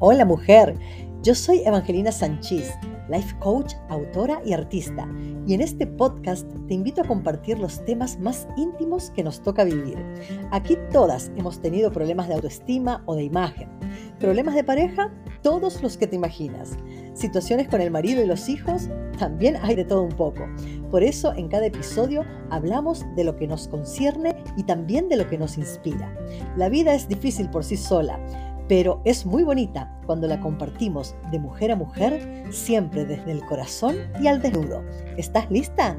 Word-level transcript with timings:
Hola 0.00 0.24
mujer, 0.24 0.76
yo 1.24 1.34
soy 1.34 1.62
Evangelina 1.64 2.12
Sánchez, 2.12 2.72
life 3.08 3.34
coach, 3.40 3.74
autora 3.88 4.40
y 4.44 4.52
artista, 4.52 5.08
y 5.44 5.54
en 5.54 5.60
este 5.60 5.88
podcast 5.88 6.48
te 6.68 6.74
invito 6.74 7.00
a 7.00 7.04
compartir 7.04 7.58
los 7.58 7.84
temas 7.84 8.16
más 8.20 8.46
íntimos 8.56 9.10
que 9.10 9.24
nos 9.24 9.42
toca 9.42 9.64
vivir. 9.64 9.98
Aquí 10.52 10.78
todas 10.92 11.32
hemos 11.34 11.60
tenido 11.60 11.90
problemas 11.90 12.28
de 12.28 12.34
autoestima 12.34 13.02
o 13.06 13.16
de 13.16 13.24
imagen, 13.24 13.68
problemas 14.20 14.54
de 14.54 14.62
pareja, 14.62 15.12
todos 15.42 15.82
los 15.82 15.96
que 15.96 16.06
te 16.06 16.14
imaginas, 16.14 16.76
situaciones 17.14 17.66
con 17.66 17.80
el 17.80 17.90
marido 17.90 18.22
y 18.22 18.26
los 18.26 18.48
hijos, 18.48 18.88
también 19.18 19.56
hay 19.56 19.74
de 19.74 19.84
todo 19.84 20.02
un 20.02 20.12
poco. 20.12 20.46
Por 20.92 21.02
eso 21.02 21.34
en 21.34 21.48
cada 21.48 21.66
episodio 21.66 22.24
hablamos 22.50 23.04
de 23.16 23.24
lo 23.24 23.36
que 23.36 23.48
nos 23.48 23.66
concierne 23.66 24.36
y 24.56 24.62
también 24.62 25.08
de 25.08 25.16
lo 25.16 25.28
que 25.28 25.38
nos 25.38 25.58
inspira. 25.58 26.16
La 26.56 26.68
vida 26.68 26.94
es 26.94 27.08
difícil 27.08 27.50
por 27.50 27.64
sí 27.64 27.76
sola 27.76 28.20
pero 28.68 29.00
es 29.06 29.24
muy 29.24 29.42
bonita 29.42 29.98
cuando 30.04 30.26
la 30.28 30.40
compartimos 30.40 31.16
de 31.32 31.38
mujer 31.38 31.72
a 31.72 31.76
mujer, 31.76 32.44
siempre 32.52 33.06
desde 33.06 33.32
el 33.32 33.44
corazón 33.46 33.96
y 34.22 34.28
al 34.28 34.42
desnudo. 34.42 34.84
¿Estás 35.16 35.50
lista? 35.50 35.98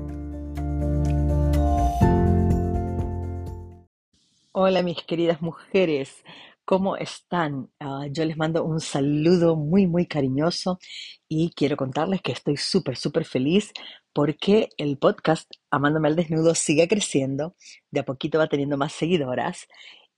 Hola 4.52 4.84
mis 4.84 5.02
queridas 5.04 5.42
mujeres, 5.42 6.24
¿cómo 6.64 6.96
están? 6.96 7.70
Ah, 7.80 8.06
yo 8.12 8.26
les 8.26 8.38
mando 8.38 8.64
un 8.64 8.80
saludo 8.82 9.56
muy, 9.56 9.88
muy 9.88 10.06
cariñoso 10.06 10.80
y 11.28 11.52
quiero 11.56 11.76
contarles 11.76 12.22
que 12.22 12.34
estoy 12.34 12.58
súper, 12.58 12.98
súper 12.98 13.26
feliz 13.26 13.72
porque 14.14 14.70
el 14.78 14.98
podcast 14.98 15.50
Amándome 15.72 16.08
al 16.08 16.16
Desnudo 16.16 16.56
sigue 16.56 16.88
creciendo, 16.88 17.56
de 17.90 18.02
a 18.02 18.06
poquito 18.06 18.38
va 18.38 18.48
teniendo 18.48 18.76
más 18.76 18.92
seguidoras 18.92 19.68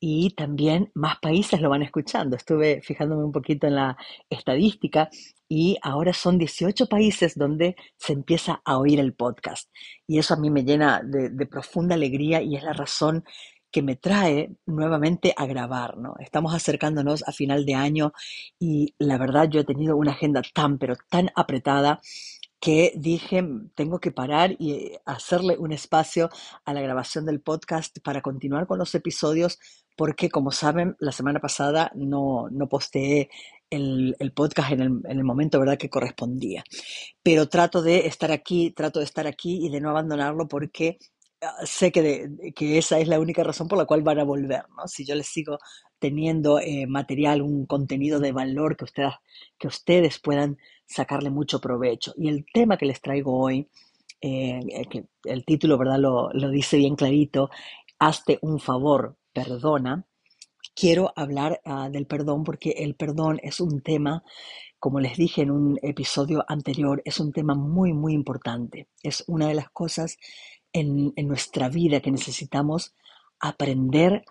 y 0.04 0.32
también 0.32 0.92
más 0.96 1.20
países 1.20 1.62
lo 1.62 1.70
van 1.70 1.84
escuchando. 1.84 2.36
Estuve 2.36 2.82
fijándome 2.82 3.24
un 3.24 3.32
poquito 3.32 3.68
en 3.68 3.76
la 3.76 3.96
estadística 4.32 5.10
y 5.48 5.78
ahora 5.84 6.12
son 6.12 6.40
18 6.40 6.88
países 6.88 7.38
donde 7.38 7.76
se 7.98 8.14
empieza 8.14 8.62
a 8.66 8.80
oír 8.80 9.00
el 9.00 9.14
podcast. 9.14 9.70
Y 10.08 10.18
eso 10.18 10.34
a 10.34 10.38
mí 10.38 10.50
me 10.50 10.64
llena 10.64 11.04
de, 11.06 11.46
profunda 11.46 11.94
alegría 11.94 12.42
y 12.42 12.56
es 12.56 12.64
la 12.64 12.74
razón 12.74 13.24
que 13.70 13.84
me 13.84 13.96
trae 13.96 14.56
nuevamente 14.66 15.36
a 15.38 15.46
grabar, 15.46 15.98
¿no? 15.98 16.16
Estamos 16.20 16.56
acercándonos 16.56 17.24
a 17.28 17.32
final 17.32 17.64
de 17.66 17.76
año 17.76 18.12
y 18.60 18.96
la 18.98 19.20
verdad 19.20 19.50
yo 19.50 19.62
he 19.62 19.66
tenido 19.66 19.96
una 19.96 20.14
agenda 20.14 20.42
tan, 20.54 20.80
pero 20.80 20.96
tan 21.10 21.30
apretada 21.36 22.02
que 22.62 22.94
dije, 22.96 23.44
tengo 23.76 24.00
que 24.00 24.12
parar 24.12 24.56
y 24.60 24.92
hacerle 25.06 25.58
un 25.58 25.72
espacio 25.72 26.30
a 26.64 26.74
la 26.74 26.82
grabación 26.82 27.26
del 27.26 27.42
podcast 27.42 27.98
para 28.04 28.22
continuar 28.22 28.68
con 28.68 28.78
los 28.78 28.94
episodios 28.94 29.58
porque 30.02 30.32
como 30.32 30.50
saben, 30.50 30.96
la 30.98 31.12
semana 31.12 31.40
pasada 31.40 31.92
no, 31.94 32.50
no 32.50 32.68
posteé 32.68 33.30
el, 33.70 34.16
podcast 34.34 34.72
en 34.72 34.82
el, 34.82 35.02
en 35.08 35.20
el, 35.20 35.24
momento 35.24 35.60
¿verdad? 35.60 35.78
que 35.78 35.92
correspondía. 35.92 36.64
Pero 37.22 37.50
trato 37.50 37.84
de 37.84 38.08
estar 38.08 38.32
aquí, 38.32 38.72
trato 38.72 38.98
de 38.98 39.06
estar 39.06 39.28
aquí 39.28 39.64
y 39.64 39.70
de 39.70 39.80
no 39.80 39.92
abandonarlo 39.92 40.48
porque 40.48 40.98
ah, 41.42 41.54
sé 41.66 41.92
que, 41.92 42.32
que 42.56 42.80
esa 42.80 42.98
es 42.98 43.08
la 43.08 43.20
única 43.20 43.44
razón 43.44 43.68
por 43.68 43.78
la 43.78 43.86
cual 43.86 44.02
van 44.02 44.18
a 44.18 44.24
volver. 44.24 44.64
¿no? 44.76 44.88
Si 44.88 45.06
yo 45.06 45.14
les 45.14 45.28
sigo 45.28 45.60
teniendo 46.00 46.58
eh, 46.58 46.88
material, 46.88 47.44
un 47.44 47.68
contenido 47.68 48.20
de 48.20 48.32
valor 48.32 48.76
que 48.78 48.86
ustedes, 48.86 49.14
que 49.60 49.68
ustedes 49.68 50.18
puedan 50.18 50.58
sacarle 50.88 51.30
mucho 51.30 51.62
provecho. 51.62 52.12
Y 52.18 52.28
el 52.28 52.44
tema 52.52 52.76
que 52.76 52.88
les 52.88 53.02
traigo 53.02 53.40
hoy, 53.40 53.70
eh, 54.20 54.62
que 54.90 55.06
el 55.26 55.46
título 55.46 55.78
¿verdad? 55.78 56.00
Lo, 56.00 56.32
lo 56.34 56.50
dice 56.50 56.78
bien 56.78 56.96
clarito, 56.96 57.52
hazte 58.00 58.40
un 58.42 58.60
favor, 58.60 59.16
perdona, 59.34 60.06
quiero 60.76 61.14
hablar 61.16 61.62
ah, 61.66 61.90
del 61.90 62.06
perdón 62.06 62.44
porque 62.44 62.72
el 62.72 62.96
perdón 62.96 63.40
es 63.44 63.60
un 63.60 63.82
tema, 63.82 64.24
como 64.80 65.00
les 65.00 65.18
dije 65.18 65.42
en 65.42 65.52
un 65.52 65.80
episodio 65.82 66.44
anterior, 66.48 67.02
es 67.06 67.20
un 67.20 67.32
tema 67.32 67.56
muy, 67.56 67.94
muy 67.94 68.14
importante. 68.14 68.88
Es 69.04 69.24
una 69.28 69.48
de 69.48 69.56
las 69.56 69.70
cosas 69.70 70.18
en, 70.74 71.14
nuestra 71.28 71.70
vida 71.70 72.00
que 72.00 72.12
necesitamos 72.12 72.94
aprender. 73.40 74.24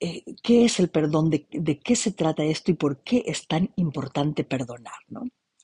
Eh, 0.00 0.24
¿Qué 0.42 0.64
es 0.64 0.80
el 0.80 0.90
perdón? 0.90 1.30
De, 1.30 1.46
qué 1.82 1.96
se 1.96 2.12
trata 2.12 2.44
esto? 2.44 2.70
¿Y 2.70 2.74
por 2.74 3.02
qué 3.02 3.24
es 3.26 3.46
tan 3.46 3.70
importante 3.76 4.44
perdonar? 4.44 5.00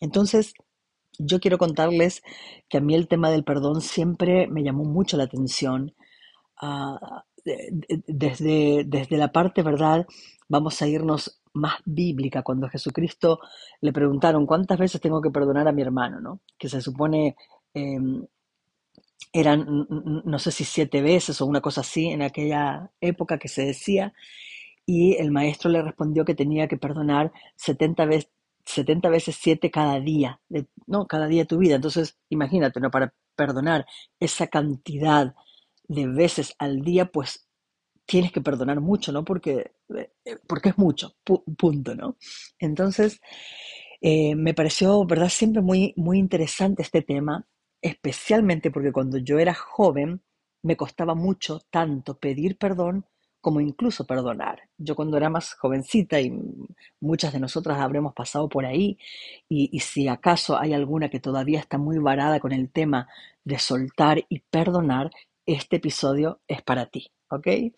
Entonces, 0.00 0.54
yo 1.18 1.40
quiero 1.40 1.58
contarles 1.58 2.22
que 2.68 2.78
a 2.78 2.80
mí 2.80 2.94
el 2.94 3.08
tema 3.08 3.30
del 3.30 3.44
perdón 3.44 3.80
siempre 3.80 4.46
me 4.46 4.62
llamó 4.62 4.84
mucho 4.84 5.16
la 5.16 5.24
atención. 5.24 5.94
Ah, 6.60 7.24
desde, 8.06 8.84
desde 8.84 9.16
la 9.16 9.32
parte, 9.32 9.62
¿verdad? 9.62 10.06
Vamos 10.48 10.80
a 10.82 10.88
irnos 10.88 11.40
más 11.54 11.76
bíblica, 11.84 12.42
cuando 12.42 12.66
a 12.66 12.70
Jesucristo 12.70 13.40
le 13.80 13.92
preguntaron 13.92 14.46
cuántas 14.46 14.78
veces 14.78 15.00
tengo 15.00 15.20
que 15.20 15.30
perdonar 15.30 15.68
a 15.68 15.72
mi 15.72 15.82
hermano, 15.82 16.20
¿no? 16.20 16.40
Que 16.58 16.68
se 16.68 16.80
supone 16.80 17.36
em, 17.74 18.24
eran, 19.32 19.86
no 20.24 20.38
sé 20.38 20.50
si 20.50 20.64
siete 20.64 21.02
veces 21.02 21.40
o 21.40 21.46
una 21.46 21.60
cosa 21.60 21.82
así 21.82 22.06
en 22.08 22.22
aquella 22.22 22.90
época 23.00 23.38
que 23.38 23.48
se 23.48 23.64
decía, 23.64 24.12
y 24.86 25.16
el 25.16 25.30
maestro 25.30 25.70
le 25.70 25.82
respondió 25.82 26.24
que 26.24 26.34
tenía 26.34 26.68
que 26.68 26.78
perdonar 26.78 27.32
70 27.56 28.04
veces. 28.06 28.30
70 28.64 29.08
veces 29.08 29.38
7 29.40 29.70
cada 29.70 29.98
día, 29.98 30.40
no, 30.86 31.06
cada 31.06 31.26
día 31.26 31.44
de 31.44 31.46
tu 31.46 31.56
vida. 31.56 31.76
Entonces, 31.76 32.18
imagínate, 32.28 32.80
¿no? 32.80 32.90
Para 32.90 33.14
perdonar 33.34 33.86
esa 34.20 34.48
cantidad 34.48 35.34
de 35.88 36.06
veces 36.06 36.54
al 36.58 36.82
día, 36.82 37.06
pues 37.06 37.48
tienes 38.06 38.32
que 38.32 38.40
perdonar 38.40 38.80
mucho, 38.80 39.12
¿no? 39.12 39.24
Porque, 39.24 39.72
eh, 39.96 40.10
porque 40.46 40.70
es 40.70 40.78
mucho, 40.78 41.14
punto, 41.58 41.94
¿no? 41.94 42.16
Entonces, 42.58 43.20
eh, 44.00 44.34
me 44.36 44.54
pareció, 44.54 45.04
¿verdad? 45.04 45.28
Siempre 45.28 45.62
muy, 45.62 45.92
muy 45.96 46.18
interesante 46.18 46.82
este 46.82 47.02
tema, 47.02 47.46
especialmente 47.82 48.70
porque 48.70 48.92
cuando 48.92 49.18
yo 49.18 49.38
era 49.38 49.54
joven 49.54 50.22
me 50.62 50.76
costaba 50.76 51.14
mucho 51.14 51.60
tanto 51.70 52.18
pedir 52.18 52.58
perdón 52.58 53.06
como 53.40 53.60
incluso 53.60 54.04
perdonar. 54.06 54.60
Yo 54.78 54.96
cuando 54.96 55.16
era 55.16 55.30
más 55.30 55.54
jovencita 55.54 56.20
y 56.20 56.32
muchas 57.00 57.32
de 57.32 57.40
nosotras 57.40 57.78
habremos 57.78 58.12
pasado 58.12 58.48
por 58.48 58.66
ahí, 58.66 58.98
y 59.48 59.78
si 59.80 60.08
acaso 60.08 60.58
hay 60.58 60.72
alguna 60.72 61.08
que 61.08 61.20
todavía 61.20 61.60
está 61.60 61.78
muy 61.78 61.98
varada 61.98 62.40
con 62.40 62.52
el 62.52 62.70
tema 62.70 63.08
de 63.44 63.58
soltar 63.58 64.24
y 64.28 64.40
perdonar, 64.40 65.10
este 65.48 65.76
episodio 65.76 66.40
es 66.46 66.62
para 66.62 66.86
ti, 66.86 67.10
¿ok? 67.30 67.46
Eh, 67.46 67.72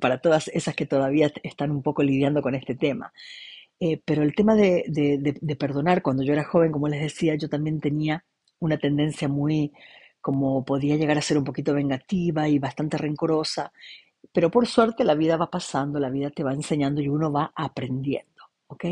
para 0.00 0.18
todas 0.20 0.48
esas 0.48 0.74
que 0.74 0.86
todavía 0.86 1.30
están 1.42 1.70
un 1.70 1.82
poco 1.82 2.02
lidiando 2.02 2.40
con 2.40 2.54
este 2.54 2.74
tema. 2.74 3.12
Eh, 3.78 4.00
pero 4.02 4.22
el 4.22 4.34
tema 4.34 4.54
de, 4.54 4.84
de, 4.88 5.56
perdonar, 5.56 6.00
cuando 6.00 6.22
yo 6.22 6.32
era 6.32 6.44
joven, 6.44 6.72
como 6.72 6.88
les 6.88 7.02
decía, 7.02 7.34
yo 7.34 7.50
también 7.50 7.80
tenía 7.80 8.24
una 8.60 8.78
tendencia 8.78 9.28
muy, 9.28 9.72
como 10.22 10.64
podía 10.64 10.96
llegar 10.96 11.18
a 11.18 11.22
ser 11.22 11.36
un 11.36 11.44
poquito 11.44 11.74
vengativa 11.74 12.48
y 12.48 12.58
bastante 12.58 12.96
rencorosa, 12.96 13.70
pero 14.32 14.50
por 14.50 14.66
suerte 14.66 15.04
la 15.04 15.14
vida 15.14 15.36
va 15.36 15.50
pasando, 15.50 16.00
la 16.00 16.08
vida 16.08 16.30
te 16.30 16.42
va 16.42 16.54
enseñando 16.54 17.02
y 17.02 17.08
uno 17.08 17.30
va 17.30 17.52
aprendiendo, 17.54 18.44
¿ok? 18.68 18.84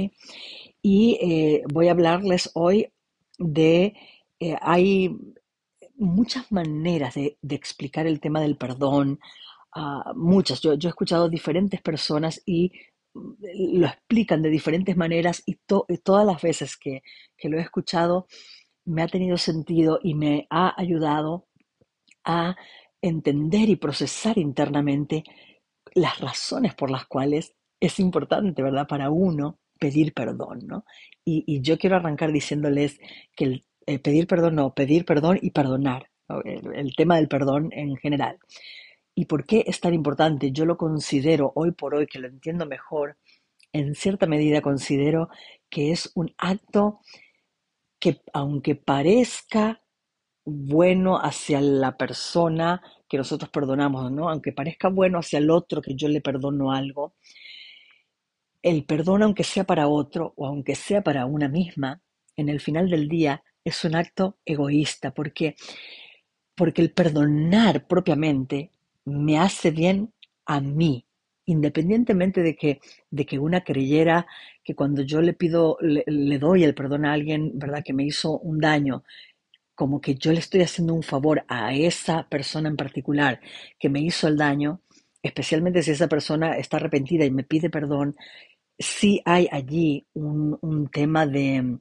Y 0.82 1.18
eh, 1.22 1.62
voy 1.72 1.88
a 1.88 1.92
hablarles 1.92 2.50
hoy 2.52 2.92
de, 3.38 3.94
hay 4.60 5.16
muchas 5.96 6.50
maneras 6.52 7.14
de, 7.14 7.38
explicar 7.50 8.06
el 8.06 8.20
tema 8.20 8.40
del 8.40 8.56
perdón, 8.56 9.20
ah, 9.74 10.12
muchas. 10.14 10.60
Yo, 10.60 10.72
he 10.72 10.88
escuchado 10.88 11.28
diferentes 11.28 11.80
personas 11.80 12.42
y 12.46 12.72
mm, 13.14 13.78
lo 13.78 13.86
explican 13.86 14.42
de 14.42 14.50
diferentes 14.50 14.96
maneras 14.96 15.42
y, 15.46 15.58
todas 15.66 16.26
las 16.26 16.42
veces 16.42 16.76
que, 16.76 17.02
lo 17.44 17.58
he 17.58 17.62
escuchado 17.62 18.26
me 18.86 19.02
ha 19.02 19.08
tenido 19.08 19.38
sentido 19.38 19.98
y 20.02 20.14
me 20.14 20.46
ha 20.50 20.74
ayudado 20.78 21.46
a 22.24 22.56
entender 23.02 23.68
y 23.68 23.76
procesar 23.76 24.38
internamente 24.38 25.24
las 25.94 26.20
razones 26.20 26.74
por 26.74 26.90
las 26.90 27.06
cuales 27.06 27.54
es 27.80 28.00
importante, 28.00 28.62
¿verdad?, 28.62 28.86
para 28.88 29.10
uno 29.10 29.58
pedir 29.78 30.14
perdón, 30.14 30.60
¿no? 30.66 30.84
Y, 31.24 31.44
y 31.46 31.60
yo 31.62 31.78
quiero 31.78 31.96
arrancar 31.96 32.32
diciéndoles 32.32 32.98
que 33.36 33.44
el 33.44 33.64
eh, 33.86 33.98
pedir 33.98 34.26
perdón, 34.26 34.56
no, 34.56 34.74
pedir 34.74 35.04
perdón 35.04 35.38
y 35.40 35.50
perdonar, 35.50 36.10
el, 36.44 36.94
tema 36.96 37.16
del 37.16 37.28
perdón 37.28 37.70
en 37.72 37.96
general. 37.96 38.38
¿Y 39.14 39.26
por 39.26 39.44
qué 39.46 39.64
es 39.66 39.80
tan 39.80 39.94
importante? 39.94 40.52
Yo 40.52 40.64
lo 40.64 40.76
considero 40.76 41.52
hoy 41.54 41.72
por 41.72 41.94
hoy, 41.94 42.06
que 42.06 42.18
lo 42.18 42.28
entiendo 42.28 42.66
mejor, 42.66 43.16
en 43.72 43.94
cierta 43.94 44.26
medida 44.26 44.60
considero 44.60 45.28
que 45.68 45.92
es 45.92 46.10
un 46.14 46.34
acto 46.38 47.00
que 47.98 48.20
aunque 48.32 48.74
parezca 48.74 49.82
bueno 50.44 51.18
hacia 51.18 51.60
la 51.60 51.96
persona 51.96 52.82
que 53.08 53.16
nosotros 53.16 53.50
perdonamos, 53.50 54.12
¿no? 54.12 54.28
Aunque 54.28 54.52
parezca 54.52 54.88
bueno 54.88 55.18
hacia 55.18 55.38
el 55.38 55.50
otro 55.50 55.80
que 55.82 55.94
yo 55.94 56.08
le 56.08 56.20
perdono 56.20 56.72
algo, 56.72 57.14
el 58.62 58.84
perdón 58.84 59.22
aunque 59.22 59.44
sea 59.44 59.64
para 59.64 59.88
otro 59.88 60.32
o 60.36 60.46
aunque 60.46 60.74
sea 60.74 61.02
para 61.02 61.26
una 61.26 61.48
misma, 61.48 62.02
en 62.36 62.48
el 62.48 62.60
final 62.60 62.90
del 62.90 63.08
día 63.08 63.42
es 63.64 63.84
un 63.84 63.96
acto 63.96 64.36
egoísta, 64.44 65.12
porque, 65.12 65.56
porque 66.54 66.82
el 66.82 66.92
perdonar 66.92 67.86
propiamente 67.86 68.70
me 69.04 69.38
hace 69.38 69.70
bien 69.70 70.12
a 70.46 70.60
mí, 70.60 71.06
independientemente 71.46 72.42
de 72.42 72.56
que, 72.56 72.80
de 73.10 73.26
que 73.26 73.38
una 73.38 73.62
creyera 73.64 74.26
que 74.62 74.74
cuando 74.74 75.02
yo 75.02 75.20
le 75.20 75.32
pido, 75.32 75.78
le, 75.80 76.38
doy 76.38 76.64
el 76.64 76.74
perdón 76.74 77.04
a 77.04 77.12
alguien, 77.12 77.52
¿verdad? 77.58 77.82
Que 77.84 77.92
me 77.92 78.04
hizo 78.04 78.38
un 78.38 78.58
daño, 78.60 79.04
como 79.74 80.00
que 80.00 80.14
yo 80.14 80.32
le 80.32 80.38
estoy 80.38 80.62
haciendo 80.62 80.94
un 80.94 81.02
favor 81.02 81.44
a 81.48 81.74
esa 81.74 82.28
persona 82.28 82.68
en 82.68 82.76
particular 82.76 83.40
que 83.78 83.88
me 83.88 84.00
hizo 84.00 84.28
el 84.28 84.36
daño, 84.36 84.80
especialmente 85.22 85.82
si 85.82 85.90
esa 85.92 86.08
persona 86.08 86.56
está 86.58 86.76
arrepentida 86.76 87.24
y 87.24 87.30
me 87.30 87.44
pide 87.44 87.70
perdón, 87.70 88.16
sí 88.78 89.20
hay 89.24 89.48
allí 89.50 90.06
un, 90.14 90.58
un 90.60 90.88
tema 90.88 91.26
de 91.26 91.78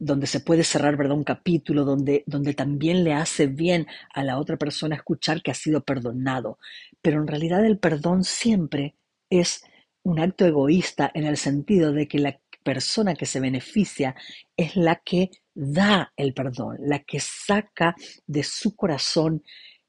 donde 0.00 0.26
se 0.26 0.40
puede 0.40 0.64
cerrar, 0.64 0.96
¿verdad? 0.96 1.16
Un 1.16 1.24
capítulo 1.24 1.84
donde, 1.84 2.24
donde 2.26 2.54
también 2.54 3.04
le 3.04 3.12
hace 3.12 3.46
bien 3.46 3.86
a 4.12 4.24
la 4.24 4.38
otra 4.38 4.56
persona 4.56 4.96
escuchar 4.96 5.42
que 5.42 5.50
ha 5.50 5.54
sido 5.54 5.84
perdonado. 5.84 6.58
Pero 7.02 7.20
en 7.20 7.28
realidad 7.28 7.64
el 7.64 7.78
perdón 7.78 8.24
siempre 8.24 8.96
es 9.28 9.62
un 10.02 10.18
acto 10.18 10.46
egoísta 10.46 11.10
en 11.14 11.24
el 11.24 11.36
sentido 11.36 11.92
de 11.92 12.08
que 12.08 12.18
la 12.18 12.40
persona 12.64 13.14
que 13.14 13.26
se 13.26 13.40
beneficia 13.40 14.16
es 14.56 14.74
la 14.74 14.96
que 14.96 15.30
da 15.54 16.12
el 16.16 16.32
perdón, 16.32 16.78
la 16.80 17.00
que 17.00 17.20
saca 17.20 17.94
de 18.26 18.42
su 18.42 18.74
corazón 18.74 19.42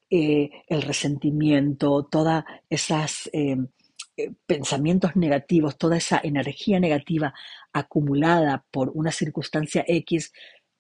eh, 0.09 0.49
el 0.67 0.81
resentimiento, 0.81 2.05
todas 2.11 2.43
esas 2.69 3.29
eh, 3.31 3.55
eh, 4.17 4.31
pensamientos 4.45 5.15
negativos, 5.15 5.77
toda 5.77 5.95
esa 5.95 6.19
energía 6.21 6.81
negativa 6.81 7.33
acumulada 7.73 8.65
por 8.71 8.91
una 8.93 9.11
circunstancia 9.11 9.83
X, 9.87 10.31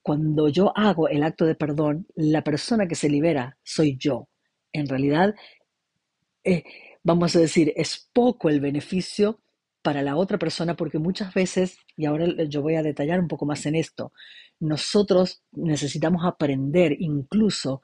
cuando 0.01 0.49
yo 0.49 0.71
hago 0.75 1.07
el 1.07 1.23
acto 1.23 1.45
de 1.45 1.55
perdón, 1.55 2.07
la 2.15 2.43
persona 2.43 2.87
que 2.87 2.95
se 2.95 3.09
libera 3.09 3.57
soy 3.63 3.97
yo. 3.97 4.27
En 4.73 4.87
realidad, 4.87 5.35
eh, 6.43 6.63
vamos 7.03 7.35
a 7.35 7.39
decir, 7.39 7.73
es 7.75 8.09
poco 8.13 8.49
el 8.49 8.59
beneficio 8.59 9.39
para 9.81 10.01
la 10.01 10.15
otra 10.15 10.37
persona 10.37 10.75
porque 10.75 10.99
muchas 10.99 11.33
veces, 11.33 11.77
y 11.95 12.05
ahora 12.05 12.27
yo 12.47 12.61
voy 12.61 12.75
a 12.75 12.83
detallar 12.83 13.19
un 13.19 13.27
poco 13.27 13.45
más 13.45 13.65
en 13.65 13.75
esto, 13.75 14.13
nosotros 14.59 15.43
necesitamos 15.51 16.23
aprender 16.25 16.95
incluso 16.99 17.81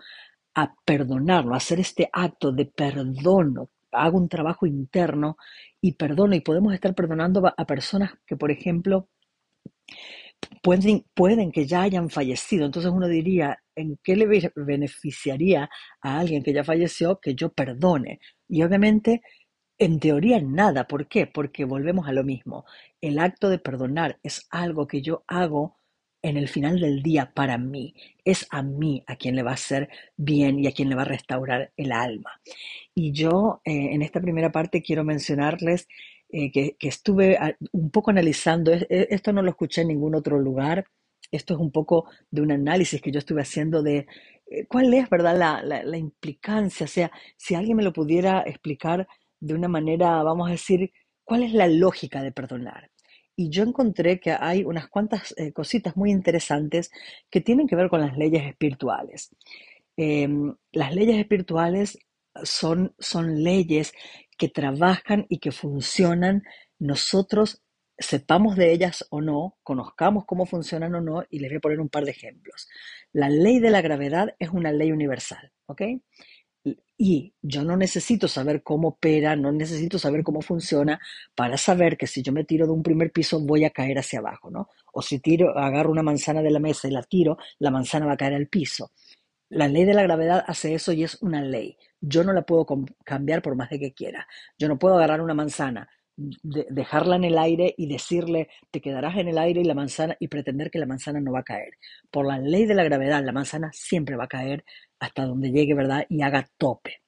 a 0.55 0.73
perdonarlo, 0.85 1.55
hacer 1.55 1.79
este 1.79 2.09
acto 2.11 2.51
de 2.51 2.65
perdón, 2.65 3.69
hago 3.97 4.17
un 4.17 4.29
trabajo 4.29 4.65
interno 4.65 5.37
y 5.81 5.93
perdono 5.93 6.35
y 6.35 6.41
podemos 6.41 6.73
estar 6.73 6.95
perdonando 6.95 7.45
a 7.55 7.65
personas 7.65 8.13
que, 8.25 8.35
por 8.37 8.51
ejemplo, 8.51 9.09
pueden, 10.61 11.05
pueden 11.13 11.51
que 11.51 11.65
ya 11.65 11.81
hayan 11.81 12.09
fallecido. 12.09 12.65
Entonces 12.65 12.91
uno 12.91 13.07
diría, 13.07 13.57
¿en 13.75 13.97
qué 14.03 14.15
le 14.15 14.51
beneficiaría 14.55 15.69
a 16.01 16.19
alguien 16.19 16.43
que 16.43 16.53
ya 16.53 16.63
falleció 16.63 17.19
que 17.19 17.35
yo 17.35 17.49
perdone? 17.53 18.19
Y 18.47 18.63
obviamente, 18.63 19.21
en 19.77 19.99
teoría, 19.99 20.41
nada. 20.41 20.87
¿Por 20.87 21.07
qué? 21.07 21.27
Porque 21.27 21.65
volvemos 21.65 22.07
a 22.07 22.13
lo 22.13 22.23
mismo. 22.23 22.65
El 23.01 23.19
acto 23.19 23.49
de 23.49 23.59
perdonar 23.59 24.19
es 24.23 24.47
algo 24.49 24.87
que 24.87 25.01
yo 25.01 25.23
hago 25.27 25.77
en 26.29 26.37
el 26.37 26.47
final 26.47 26.79
del 26.79 27.01
día 27.01 27.31
para 27.33 27.57
mí. 27.57 27.93
Es 28.25 28.47
a 28.49 28.61
mí 28.61 29.03
a 29.07 29.15
quien 29.15 29.35
le 29.35 29.43
va 29.43 29.51
a 29.51 29.55
hacer 29.55 29.89
bien 30.15 30.59
y 30.59 30.67
a 30.67 30.71
quien 30.71 30.89
le 30.89 30.95
va 30.95 31.03
a 31.03 31.05
restaurar 31.05 31.71
el 31.77 31.91
alma. 31.91 32.41
Y 32.93 33.11
yo 33.11 33.61
eh, 33.65 33.89
en 33.93 34.01
esta 34.01 34.21
primera 34.21 34.51
parte 34.51 34.81
quiero 34.81 35.03
mencionarles 35.03 35.87
eh, 36.29 36.51
que, 36.51 36.75
estuve 36.79 37.37
ah, 37.37 37.55
un 37.71 37.89
poco 37.89 38.11
analizando, 38.11 38.71
esto 38.89 39.31
no 39.31 39.41
lo 39.41 39.49
escuché 39.49 39.81
en 39.81 39.89
ningún 39.89 40.15
otro 40.15 40.39
lugar, 40.39 40.85
esto 41.31 41.53
es 41.53 41.59
un 41.59 41.71
poco 41.71 42.05
de 42.31 42.41
un 42.41 42.51
análisis 42.51 43.01
que 43.01 43.11
yo 43.11 43.19
estuve 43.19 43.41
haciendo 43.41 43.81
de 43.81 44.07
eh, 44.49 44.65
cuál 44.67 44.93
es, 44.93 45.09
¿verdad?, 45.09 45.37
la, 45.37 45.83
la, 45.83 45.97
implicancia, 45.97 46.85
o 46.85 46.87
sea, 46.87 47.11
si 47.37 47.55
alguien 47.55 47.77
me 47.77 47.83
lo 47.83 47.93
pudiera 47.93 48.43
explicar 48.45 49.07
de 49.39 49.53
una 49.53 49.67
manera, 49.67 50.23
vamos 50.23 50.47
a 50.47 50.51
decir, 50.51 50.91
cuál 51.23 51.43
es 51.43 51.53
la 51.53 51.67
lógica 51.67 52.21
de 52.23 52.31
perdonar. 52.31 52.89
Y 53.37 53.49
yo 53.49 53.63
encontré 53.63 54.19
que 54.19 54.31
hay 54.31 54.65
unas 54.65 54.89
cuantas 54.89 55.33
cositas 55.53 55.95
muy 55.95 56.11
interesantes 56.11 56.91
que 57.29 57.39
tienen 57.39 57.67
que 57.67 57.77
ver 57.77 57.87
con 57.87 58.01
las 58.01 58.17
leyes 58.17 58.43
espirituales. 58.43 59.29
Em, 59.95 60.53
las 60.73 60.93
leyes 60.93 61.17
espirituales 61.17 61.97
son, 62.43 62.93
son 62.99 63.43
leyes 63.43 63.93
que 64.37 64.49
trabajan 64.49 65.25
y 65.29 65.39
que 65.39 65.51
funcionan, 65.51 66.43
nosotros 66.79 67.63
sepamos 67.97 68.55
de 68.55 68.71
ellas 68.71 69.05
o 69.09 69.21
no, 69.21 69.57
conozcamos 69.63 70.25
cómo 70.25 70.45
funcionan 70.45 70.93
o 70.95 71.01
no, 71.01 71.23
y 71.29 71.39
les 71.39 71.49
voy 71.49 71.57
a 71.57 71.61
poner 71.61 71.79
un 71.79 71.89
par 71.89 72.05
de 72.05 72.11
ejemplos. 72.11 72.67
La 73.11 73.29
ley 73.29 73.59
de 73.59 73.71
la 73.71 73.81
gravedad 73.81 74.35
es 74.39 74.49
una 74.49 74.71
ley 74.71 74.91
universal, 74.91 75.51
¿ok? 75.65 75.81
Y 76.97 77.33
yo 77.41 77.63
no 77.63 77.77
necesito 77.77 78.27
saber 78.27 78.63
cómo 78.63 78.89
opera, 78.89 79.35
no 79.35 79.51
necesito 79.51 79.99
saber 79.99 80.23
cómo 80.23 80.41
funciona 80.41 80.99
para 81.35 81.57
saber 81.57 81.95
que 81.95 82.07
si 82.07 82.23
yo 82.23 82.31
me 82.33 82.43
tiro 82.43 82.65
de 82.65 82.71
un 82.71 82.81
primer 82.81 83.11
piso 83.11 83.39
voy 83.39 83.65
a 83.65 83.69
caer 83.69 83.99
hacia 83.99 84.19
abajo, 84.19 84.49
¿no? 84.49 84.69
O 84.93 85.01
si 85.03 85.19
tiro, 85.19 85.57
agarro 85.57 85.91
una 85.91 86.01
manzana 86.01 86.41
de 86.41 86.49
la 86.49 86.59
mesa 86.59 86.87
y 86.87 86.91
la 86.91 87.03
tiro, 87.03 87.37
la 87.59 87.69
manzana 87.69 88.07
va 88.07 88.13
a 88.13 88.17
caer 88.17 88.33
al 88.33 88.47
piso. 88.47 88.91
La 89.49 89.67
ley 89.67 89.85
de 89.85 89.93
la 89.93 90.03
gravedad 90.03 90.43
hace 90.47 90.73
eso 90.73 90.91
y 90.91 91.03
es 91.03 91.21
una 91.21 91.41
ley. 91.41 91.77
Yo 92.01 92.23
no 92.23 92.33
la 92.33 92.41
puedo 92.41 92.65
cambiar 93.05 93.41
por 93.41 93.55
más 93.55 93.69
de 93.69 93.79
que 93.79 93.93
quiera. 93.93 94.27
Yo 94.57 94.67
no 94.67 94.77
puedo 94.79 94.95
agarrar 94.95 95.21
una 95.21 95.33
manzana, 95.33 95.87
dejarla 96.17 97.15
en 97.15 97.23
el 97.25 97.37
aire 97.37 97.73
y 97.77 97.87
decirle, 97.87 98.49
te 98.71 98.81
quedarás 98.81 99.17
en 99.17 99.27
el 99.27 99.37
aire 99.37 99.61
y 99.61 99.65
la 99.65 99.75
manzana 99.75 100.17
y 100.19 100.27
pretender 100.27 100.71
que 100.71 100.79
la 100.79 100.85
manzana 100.85 101.19
no 101.21 101.31
va 101.31 101.39
a 101.39 101.43
caer. 101.43 101.73
Por 102.09 102.25
la 102.25 102.39
ley 102.39 102.65
de 102.65 102.73
la 102.75 102.83
gravedad, 102.83 103.23
la 103.23 103.31
manzana 103.31 103.69
siempre 103.73 104.15
va 104.15 104.25
a 104.25 104.27
caer 104.27 104.65
hasta 104.99 105.25
donde 105.25 105.51
llegue, 105.51 105.75
¿verdad? 105.75 106.05
Y 106.09 106.21
haga 106.23 106.47
tope. 106.57 107.01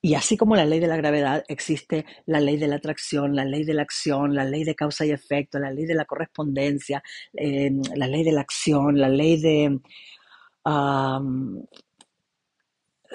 Y 0.00 0.14
así 0.14 0.36
como 0.36 0.56
la 0.56 0.66
ley 0.66 0.80
de 0.80 0.86
la 0.86 0.96
gravedad, 0.96 1.44
existe 1.48 2.04
la 2.26 2.40
ley 2.40 2.56
de 2.56 2.68
la 2.68 2.76
atracción, 2.76 3.34
la 3.34 3.44
ley 3.44 3.64
de 3.64 3.74
la 3.74 3.82
acción, 3.82 4.34
la 4.34 4.44
ley 4.44 4.64
de 4.64 4.74
causa 4.74 5.06
y 5.06 5.10
efecto, 5.10 5.58
la 5.58 5.70
ley 5.70 5.86
de 5.86 5.94
la 5.94 6.04
correspondencia, 6.04 7.02
eh, 7.32 7.70
la 7.96 8.06
ley 8.06 8.22
de 8.24 8.32
la 8.32 8.42
acción, 8.42 8.98
la 8.98 9.08
ley 9.08 9.40
de, 9.40 9.80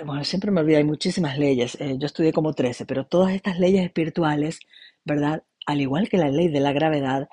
bueno, 0.06 0.24
siempre 0.24 0.52
me 0.52 0.62
olvido, 0.62 0.78
hay 0.78 0.84
muchísimas 0.84 1.38
leyes, 1.38 1.76
eh, 1.80 1.98
yo 1.98 2.06
estudié 2.06 2.34
como 2.34 2.54
13, 2.54 2.86
pero 2.86 3.06
todas 3.06 3.34
estas 3.34 3.60
leyes 3.60 3.84
espirituales, 3.86 4.60
¿verdad? 5.06 5.44
Al 5.66 5.82
igual 5.82 6.10
que 6.10 6.18
la 6.18 6.30
ley 6.30 6.48
de 6.48 6.60
la 6.60 6.72
gravedad, 6.72 7.30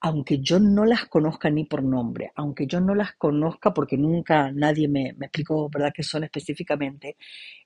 aunque 0.00 0.38
yo 0.40 0.60
no 0.60 0.84
las 0.84 1.06
conozca 1.06 1.50
ni 1.50 1.64
por 1.64 1.82
nombre, 1.82 2.32
aunque 2.34 2.66
yo 2.66 2.80
no 2.80 2.94
las 2.94 3.14
conozca 3.16 3.72
porque 3.74 3.96
nunca 3.96 4.52
nadie 4.52 4.88
me, 4.88 5.10
explicó, 5.20 5.68
¿verdad?, 5.68 5.92
qué 5.94 6.02
son 6.02 6.24
específicamente, 6.24 7.16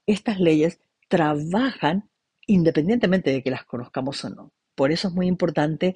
estas 0.07 0.41
leyes 0.41 0.81
trabajan 1.09 2.09
independientemente 2.47 3.31
de 3.31 3.43
que 3.43 3.51
las 3.51 3.65
conozcamos 3.65 4.25
o 4.25 4.31
no. 4.31 4.53
Por 4.75 4.93
eso 4.93 5.09
es 5.09 5.15
muy 5.15 5.27
importante 5.27 5.95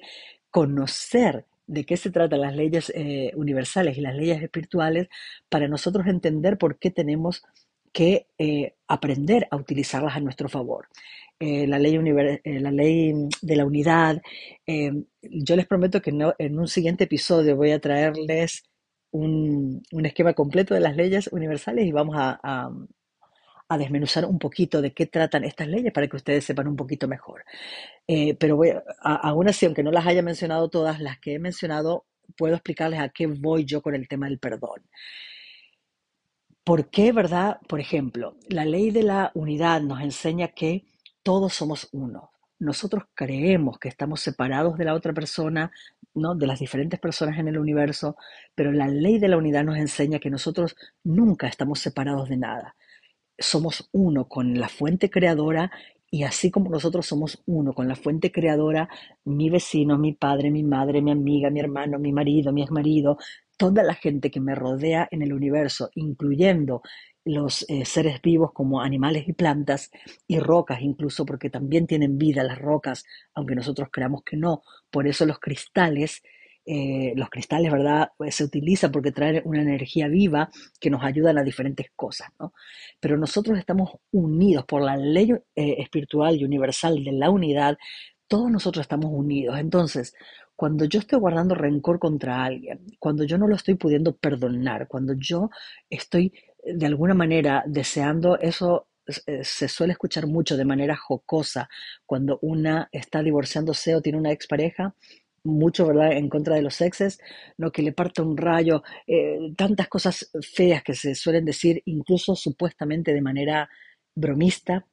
conocer 0.49 1.45
de 1.67 1.85
qué 1.85 1.97
se 1.97 2.11
tratan 2.11 2.41
las 2.41 2.55
leyes 2.55 2.91
eh, 2.95 3.31
universales 3.35 3.97
y 3.97 4.01
las 4.01 4.15
leyes 4.15 4.41
espirituales 4.41 5.07
para 5.49 5.67
nosotros 5.67 6.05
entender 6.07 6.57
por 6.57 6.77
qué 6.77 6.91
tenemos 6.91 7.43
que 7.95 8.27
eh, 8.37 8.75
aprender 8.89 9.47
a 9.51 9.55
utilizarlas 9.55 10.17
a 10.17 10.19
nuestro 10.19 10.49
favor. 10.49 10.89
Eh, 11.39 11.65
la, 11.65 11.79
ley 11.79 11.97
la 11.97 12.71
ley 12.71 13.13
de 13.41 13.55
la 13.55 13.65
unidad, 13.65 14.21
yo 15.21 15.55
les 15.55 15.67
prometo 15.67 16.01
que 16.01 16.11
en 16.39 16.59
un 16.59 16.67
siguiente 16.67 17.05
episodio 17.05 17.55
voy 17.55 17.71
a 17.71 17.79
traerles 17.79 18.63
un, 19.15 19.81
esquema 20.03 20.33
completo 20.33 20.73
de 20.73 20.81
las 20.81 20.95
leyes 20.95 21.27
universales 21.31 21.85
y 21.85 21.91
vamos 21.91 22.15
a, 22.17 22.69
desmenuzar 23.77 24.25
un 24.25 24.39
poquito 24.39 24.81
de 24.81 24.93
qué 24.93 25.05
tratan 25.05 25.43
estas 25.43 25.67
leyes 25.67 25.91
para 25.91 26.07
que 26.07 26.15
ustedes 26.17 26.45
sepan 26.45 26.67
un 26.67 26.75
poquito 26.75 27.07
mejor. 27.07 27.43
Eh, 28.07 28.35
pero 28.35 28.59
aún 29.01 29.49
así, 29.49 29.65
aunque 29.65 29.83
no 29.83 29.91
las 29.91 30.05
haya 30.05 30.21
mencionado 30.21 30.69
todas, 30.69 30.99
las 30.99 31.19
que 31.19 31.35
he 31.35 31.39
mencionado, 31.39 32.05
puedo 32.37 32.55
explicarles 32.55 32.99
a 32.99 33.09
qué 33.09 33.27
voy 33.27 33.65
yo 33.65 33.81
con 33.81 33.95
el 33.95 34.07
tema 34.07 34.27
del 34.27 34.39
perdón. 34.39 34.81
¿Por 36.65 36.89
qué, 36.89 37.11
verdad? 37.11 37.59
Por 37.67 37.79
ejemplo, 37.79 38.35
la 38.49 38.65
ley 38.65 38.89
de 38.89 39.03
la 39.03 39.31
unidad 39.35 39.81
nos 39.81 40.01
enseña 40.01 40.47
que 40.47 40.85
todos 41.21 41.53
somos 41.53 41.89
uno. 41.91 42.31
Nosotros 42.57 43.03
creemos 43.13 43.77
que 43.77 43.87
estamos 43.87 44.21
separados 44.21 44.75
de 44.77 44.85
la 44.85 44.95
otra 44.95 45.13
persona, 45.13 45.71
¿no? 46.15 46.33
de 46.33 46.47
las 46.47 46.59
diferentes 46.59 46.99
personas 46.99 47.37
en 47.37 47.47
el 47.47 47.59
universo, 47.59 48.17
pero 48.55 48.71
la 48.71 48.87
ley 48.87 49.19
de 49.19 49.27
la 49.27 49.37
unidad 49.37 49.63
nos 49.63 49.77
enseña 49.77 50.17
que 50.17 50.31
nosotros 50.31 50.75
nunca 51.03 51.47
estamos 51.47 51.79
separados 51.79 52.29
de 52.29 52.37
nada 52.37 52.75
somos 53.37 53.89
uno 53.91 54.27
con 54.27 54.59
la 54.59 54.69
fuente 54.69 55.09
creadora 55.09 55.71
y 56.15 56.23
así 56.23 56.49
como 56.49 56.69
nosotros 56.69 57.05
somos 57.05 57.43
uno 57.45 57.73
con 57.73 57.89
la 57.89 57.95
fuente 57.97 58.31
creadora, 58.31 58.87
mi 59.25 59.49
vecino, 59.49 59.97
mi 59.97 60.13
padre, 60.13 60.49
mi 60.49 60.63
madre, 60.63 61.01
mi 61.01 61.11
amiga, 61.11 61.49
mi 61.49 61.59
hermano, 61.59 61.99
mi 61.99 62.13
marido, 62.13 62.53
mi 62.53 62.61
exmarido, 62.61 63.17
toda 63.57 63.83
la 63.83 63.95
gente 63.95 64.31
que 64.31 64.39
me 64.39 64.55
rodea 64.55 65.09
en 65.11 65.23
el 65.23 65.33
universo, 65.33 65.89
incluyendo 65.93 66.81
los 67.25 67.65
eh, 67.67 67.83
seres 67.83 68.21
vivos 68.21 68.53
como 68.53 68.79
animales 68.79 69.27
y 69.27 69.33
plantas 69.33 69.91
y 70.25 70.39
rocas 70.39 70.79
incluso, 70.81 71.25
porque 71.25 71.49
también 71.49 71.85
tienen 71.85 72.17
vida 72.17 72.45
las 72.45 72.59
rocas, 72.59 73.03
aunque 73.33 73.55
nosotros 73.55 73.89
creamos 73.91 74.23
que 74.23 74.37
no. 74.37 74.61
Por 74.89 75.07
eso 75.07 75.25
los 75.25 75.39
cristales 75.39 76.23
eh, 76.65 77.13
los 77.15 77.29
cristales, 77.29 77.71
¿verdad? 77.71 78.09
Pues, 78.17 78.35
se 78.35 78.43
utilizan 78.43 78.91
porque 78.91 79.11
traen 79.11 79.41
una 79.45 79.61
energía 79.61 80.07
viva 80.07 80.49
que 80.79 80.89
nos 80.89 81.03
ayudan 81.03 81.37
a 81.37 81.43
diferentes 81.43 81.87
cosas, 81.95 82.29
¿no? 82.39 82.53
Pero 82.99 83.17
nosotros 83.17 83.57
estamos 83.57 83.91
unidos 84.11 84.65
por 84.65 84.81
la 84.81 84.97
ley 84.97 85.31
eh, 85.31 85.75
espiritual 85.79 86.35
y 86.35 86.45
universal 86.45 87.03
de 87.03 87.11
la 87.11 87.29
unidad, 87.29 87.77
todos 88.27 88.49
nosotros 88.51 88.81
estamos 88.81 89.11
unidos. 89.11 89.59
Entonces, 89.59 90.13
cuando 90.55 90.85
yo 90.85 90.99
estoy 90.99 91.19
guardando 91.19 91.53
rencor 91.55 91.99
contra 91.99 92.43
alguien, 92.43 92.85
cuando 92.99 93.23
yo 93.23 93.37
no 93.37 93.47
lo 93.47 93.55
estoy 93.55 93.75
pudiendo 93.75 94.15
perdonar, 94.15 94.87
cuando 94.87 95.13
yo 95.13 95.49
estoy 95.89 96.33
de 96.63 96.85
alguna 96.85 97.13
manera 97.13 97.63
deseando 97.67 98.39
eso 98.39 98.87
eh, 99.27 99.43
se 99.43 99.67
suele 99.67 99.93
escuchar 99.93 100.25
mucho 100.25 100.57
de 100.57 100.65
manera 100.65 100.95
jocosa 100.95 101.69
cuando 102.05 102.39
una 102.41 102.89
está 102.91 103.21
divorciándose 103.21 103.95
o 103.95 104.01
tiene 104.01 104.17
una 104.17 104.31
expareja, 104.31 104.95
mucho, 105.45 105.87
¿verdad?, 105.87 106.13
en 106.13 106.29
contra 106.29 106.55
de 106.55 106.61
los 106.61 106.81
exes, 106.81 107.19
¿no? 107.57 107.71
Que 107.71 107.81
le 107.81 107.93
parte 107.93 108.21
un 108.21 108.37
rayo, 108.37 108.83
eh, 109.07 109.53
tantas 109.55 109.87
cosas 109.87 110.29
feas 110.41 110.83
que 110.83 110.93
se 110.93 111.15
suelen 111.15 111.45
decir, 111.45 111.81
incluso 111.85 112.35
supuestamente 112.35 113.13
de 113.13 113.21
manera 113.21 113.69
bromista. 114.15 114.85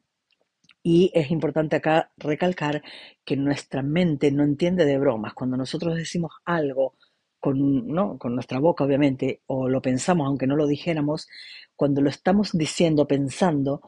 Y 0.82 1.11
es 1.14 1.30
importante 1.30 1.76
acá 1.76 2.11
recalcar 2.16 2.82
que 3.25 3.37
nuestra 3.37 3.82
mente 3.82 4.32
no 4.32 4.42
entiende 4.44 4.85
de 4.85 4.99
bromas. 4.99 5.35
Cuando 5.35 5.56
nosotros 5.56 5.97
decimos 5.97 6.32
algo 6.44 6.94
con, 7.40 7.87
¿no? 7.88 8.18
con 8.18 8.35
nuestra 8.35 8.59
boca, 8.61 8.85
obviamente, 8.85 9.42
o 9.47 9.68
lo 9.68 9.82
pensamos 9.82 10.26
aunque 10.26 10.47
no 10.47 10.56
lo 10.56 10.66
dijéramos, 10.66 11.28
cuando 11.76 12.00
lo 12.00 12.11
estamos 12.11 12.52
diciendo, 12.52 13.06
pensando, 13.06 13.82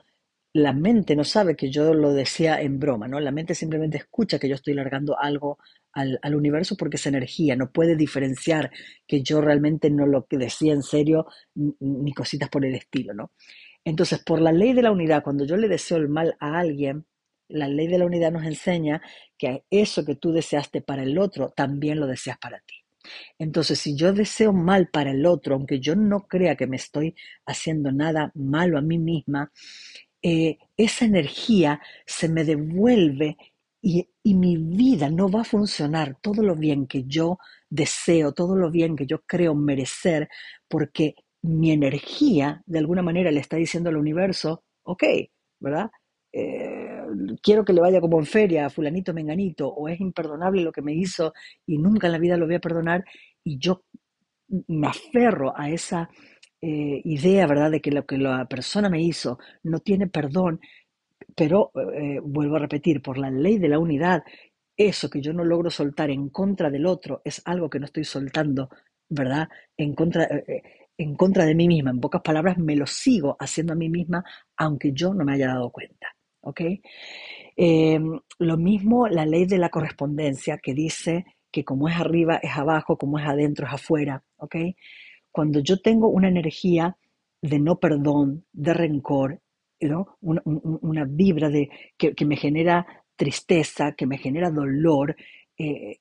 la 0.54 0.72
mente 0.72 1.16
no 1.16 1.24
sabe 1.24 1.56
que 1.56 1.68
yo 1.68 1.92
lo 1.94 2.12
decía 2.12 2.60
en 2.62 2.78
broma, 2.78 3.08
¿no? 3.08 3.18
La 3.18 3.32
mente 3.32 3.56
simplemente 3.56 3.98
escucha 3.98 4.38
que 4.38 4.48
yo 4.48 4.54
estoy 4.54 4.74
largando 4.74 5.18
algo 5.18 5.58
al, 5.92 6.18
universo 6.34 6.76
porque 6.76 6.96
es 6.96 7.06
energía, 7.06 7.56
no 7.56 7.72
puede 7.72 7.96
diferenciar 7.96 8.70
que 9.06 9.20
yo 9.20 9.40
realmente 9.40 9.90
no 9.90 10.06
lo 10.06 10.26
decía 10.30 10.72
en 10.72 10.82
serio 10.82 11.26
ni 11.54 12.12
cositas 12.12 12.48
por 12.48 12.64
el 12.64 12.76
estilo, 12.76 13.14
¿no? 13.14 13.32
Entonces, 13.84 14.22
por 14.24 14.40
la 14.40 14.52
ley 14.52 14.72
de 14.74 14.82
la 14.82 14.92
unidad, 14.92 15.24
cuando 15.24 15.44
yo 15.44 15.56
le 15.56 15.68
deseo 15.68 15.98
el 15.98 16.08
mal 16.08 16.36
a 16.38 16.58
alguien, 16.58 17.04
la 17.48 17.68
ley 17.68 17.88
de 17.88 17.98
la 17.98 18.06
unidad 18.06 18.30
nos 18.32 18.44
enseña 18.44 19.02
que 19.36 19.64
eso 19.70 20.04
que 20.04 20.14
tú 20.14 20.32
deseaste 20.32 20.82
para 20.82 21.02
el 21.02 21.18
otro, 21.18 21.50
también 21.50 21.98
lo 21.98 22.06
deseas 22.06 22.38
para 22.38 22.60
ti. 22.60 22.76
Entonces, 23.38 23.78
si 23.78 23.96
yo 23.96 24.12
deseo 24.12 24.52
mal 24.52 24.88
para 24.88 25.10
el 25.10 25.26
otro, 25.26 25.54
aunque 25.54 25.80
yo 25.80 25.94
no 25.96 26.26
crea 26.26 26.56
que 26.56 26.66
me 26.66 26.76
estoy 26.76 27.14
haciendo 27.46 27.92
nada 27.92 28.32
malo 28.34 28.78
a 28.78 28.82
mí 28.82 28.98
misma, 28.98 29.52
eh, 30.24 30.56
esa 30.78 31.04
energía 31.04 31.82
se 32.06 32.30
me 32.30 32.44
devuelve 32.44 33.36
y, 33.82 34.08
y, 34.22 34.34
mi 34.34 34.56
vida 34.56 35.10
no 35.10 35.28
va 35.28 35.42
a 35.42 35.44
funcionar 35.44 36.16
todo 36.22 36.42
lo 36.42 36.56
bien 36.56 36.86
que 36.86 37.04
yo 37.04 37.38
deseo, 37.68 38.32
todo 38.32 38.56
lo 38.56 38.70
bien 38.70 38.96
que 38.96 39.04
yo 39.04 39.20
creo 39.26 39.54
merecer, 39.54 40.30
porque 40.66 41.14
mi 41.42 41.72
energía 41.72 42.62
de 42.64 42.78
alguna 42.78 43.02
manera 43.02 43.30
le 43.30 43.40
está 43.40 43.56
diciendo 43.58 43.90
al 43.90 43.98
universo, 43.98 44.64
ok, 44.84 45.04
¿verdad? 45.60 45.90
Eh, 46.32 47.02
quiero 47.42 47.62
que 47.62 47.74
le 47.74 47.82
vaya 47.82 48.00
como 48.00 48.18
en 48.18 48.24
feria 48.24 48.64
a 48.64 48.70
fulanito 48.70 49.12
menganito, 49.12 49.68
o 49.68 49.88
es 49.90 50.00
imperdonable 50.00 50.62
lo 50.62 50.72
que 50.72 50.80
me 50.80 50.94
hizo 50.94 51.34
y 51.66 51.76
nunca 51.76 52.06
en 52.06 52.12
la 52.14 52.18
vida 52.18 52.38
lo 52.38 52.46
voy 52.46 52.54
a 52.54 52.60
perdonar, 52.60 53.04
y 53.44 53.58
yo 53.58 53.84
me 54.68 54.86
aferro 54.86 55.52
a 55.54 55.68
esa 55.70 56.08
eh, 56.66 57.02
idea, 57.04 57.46
¿verdad?, 57.46 57.70
de 57.70 57.80
que 57.82 57.90
lo 57.90 58.06
que 58.06 58.18
la 58.18 58.46
persona 58.46 58.88
me 58.88 59.02
hizo 59.02 59.38
no 59.64 59.80
tiene 59.80 60.06
perdón, 60.08 60.60
pero 61.36 61.72
eh, 61.94 62.20
vuelvo 62.22 62.56
a 62.56 62.60
repetir, 62.60 63.02
por 63.02 63.18
la 63.18 63.30
ley 63.30 63.58
de 63.58 63.68
la 63.68 63.78
unidad, 63.78 64.24
eso 64.76 65.10
que 65.10 65.20
yo 65.20 65.32
no 65.34 65.44
logro 65.44 65.70
soltar 65.70 66.10
en 66.10 66.30
contra 66.30 66.70
del 66.70 66.86
otro 66.86 67.22
es 67.24 67.42
algo 67.44 67.70
que 67.70 67.78
no 67.80 67.86
estoy 67.86 68.04
soltando, 68.04 68.70
¿verdad?, 69.10 69.48
en 69.76 69.94
contra, 69.94 70.24
eh, 70.24 70.62
en 70.98 71.16
contra 71.16 71.44
de 71.46 71.54
mí 71.54 71.68
misma. 71.68 71.90
En 71.90 72.00
pocas 72.00 72.22
palabras, 72.22 72.58
me 72.58 72.76
lo 72.76 72.86
sigo 72.86 73.36
haciendo 73.40 73.74
a 73.74 73.76
mí 73.76 73.88
misma, 73.90 74.24
aunque 74.56 74.92
yo 74.92 75.14
no 75.14 75.24
me 75.24 75.34
haya 75.34 75.48
dado 75.48 75.70
cuenta. 75.70 76.08
¿Ok? 76.42 76.60
lo 78.38 78.56
mismo 78.58 79.08
la 79.08 79.26
ley 79.26 79.46
de 79.46 79.58
la 79.58 79.70
correspondencia 79.70 80.58
que 80.58 80.74
dice 80.74 81.24
que 81.52 81.64
como 81.64 81.88
es 81.88 81.96
arriba 81.96 82.38
es 82.42 82.56
abajo, 82.56 82.98
como 82.98 83.18
es 83.18 83.26
adentro 83.26 83.66
es 83.66 83.74
afuera. 83.74 84.22
¿Ok? 84.38 84.56
Cuando 85.34 85.58
yo 85.58 85.80
tengo 85.80 86.06
una 86.06 86.28
energía 86.28 86.96
de 87.42 87.58
no 87.58 87.80
perdón, 87.80 88.44
de 88.52 88.72
rencor, 88.72 89.40
una, 90.20 91.04
vibra 91.08 91.48
de, 91.48 91.68
que, 91.98 92.24
me 92.24 92.36
genera 92.36 92.86
tristeza, 93.16 93.92
que 93.96 94.06
me 94.06 94.16
genera 94.16 94.50
dolor, 94.50 95.16
eh, 95.58 95.98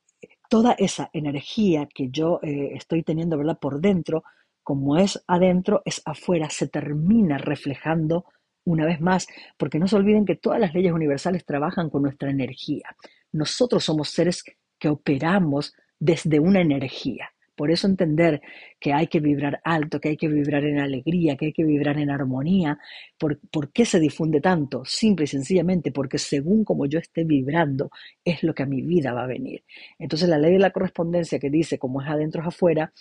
toda 0.48 0.74
esa 0.74 1.10
energía 1.14 1.88
que 1.92 2.10
yo 2.12 2.40
eh, 2.44 2.74
estoy 2.76 3.02
teniendo 3.02 3.36
¿verdad? 3.36 3.58
por 3.60 3.82
dentro, 3.82 4.24
como 4.62 4.98
es 4.98 5.20
adentro, 5.26 5.82
es 5.84 6.04
afuera, 6.06 6.52
se 6.52 6.68
termina 6.68 7.40
reflejando 7.40 8.26
una 8.66 8.86
vez 8.86 9.02
más, 9.02 9.26
porque 9.58 9.80
no 9.80 9.88
se 9.88 9.96
olviden 9.96 10.26
que 10.26 10.36
todas 10.36 10.60
las 10.60 10.76
leyes 10.76 10.94
universales 10.94 11.44
trabajan 11.44 11.90
con 11.90 12.04
nuestra 12.04 12.30
energía. 12.30 12.96
Nosotros 13.32 13.84
somos 13.84 14.10
seres 14.10 14.44
que 14.78 14.90
operamos 14.90 15.74
desde 15.98 16.40
una 16.40 16.62
energía. 16.62 17.33
Por 17.56 17.72
eso 17.72 17.88
entender 17.88 18.42
que 18.80 18.94
hay 18.94 19.08
que 19.08 19.20
vibrar 19.20 19.62
alto, 19.64 20.00
que 20.00 20.10
hay 20.10 20.18
que 20.18 20.28
vibrar 20.28 20.64
en 20.66 20.80
alegría, 20.80 21.36
que 21.36 21.48
hay 21.48 21.54
que 21.54 21.64
vibrar 21.64 21.98
en 21.98 22.10
armonía. 22.10 22.78
¿Por, 23.18 23.72
qué 23.72 23.86
se 23.86 24.00
difunde 24.00 24.42
tanto? 24.42 24.84
Simple 24.86 25.26
y 25.26 25.28
sencillamente 25.28 25.92
porque 25.92 26.18
según 26.18 26.64
como 26.64 26.86
yo 26.86 27.00
esté 27.00 27.24
vibrando 27.24 27.92
es 28.24 28.44
lo 28.44 28.54
que 28.54 28.64
a 28.64 28.66
mi 28.66 28.82
vida 28.82 29.14
va 29.14 29.24
a 29.24 29.28
venir. 29.28 29.64
Entonces 30.00 30.28
la 30.30 30.38
ley 30.38 30.54
de 30.54 30.60
la 30.60 30.72
correspondencia 30.72 31.40
que 31.40 31.50
dice 31.50 31.78
como 31.78 32.02
es 32.02 32.08
adentro 32.08 32.42
es 32.42 32.48
afuera, 32.48 32.92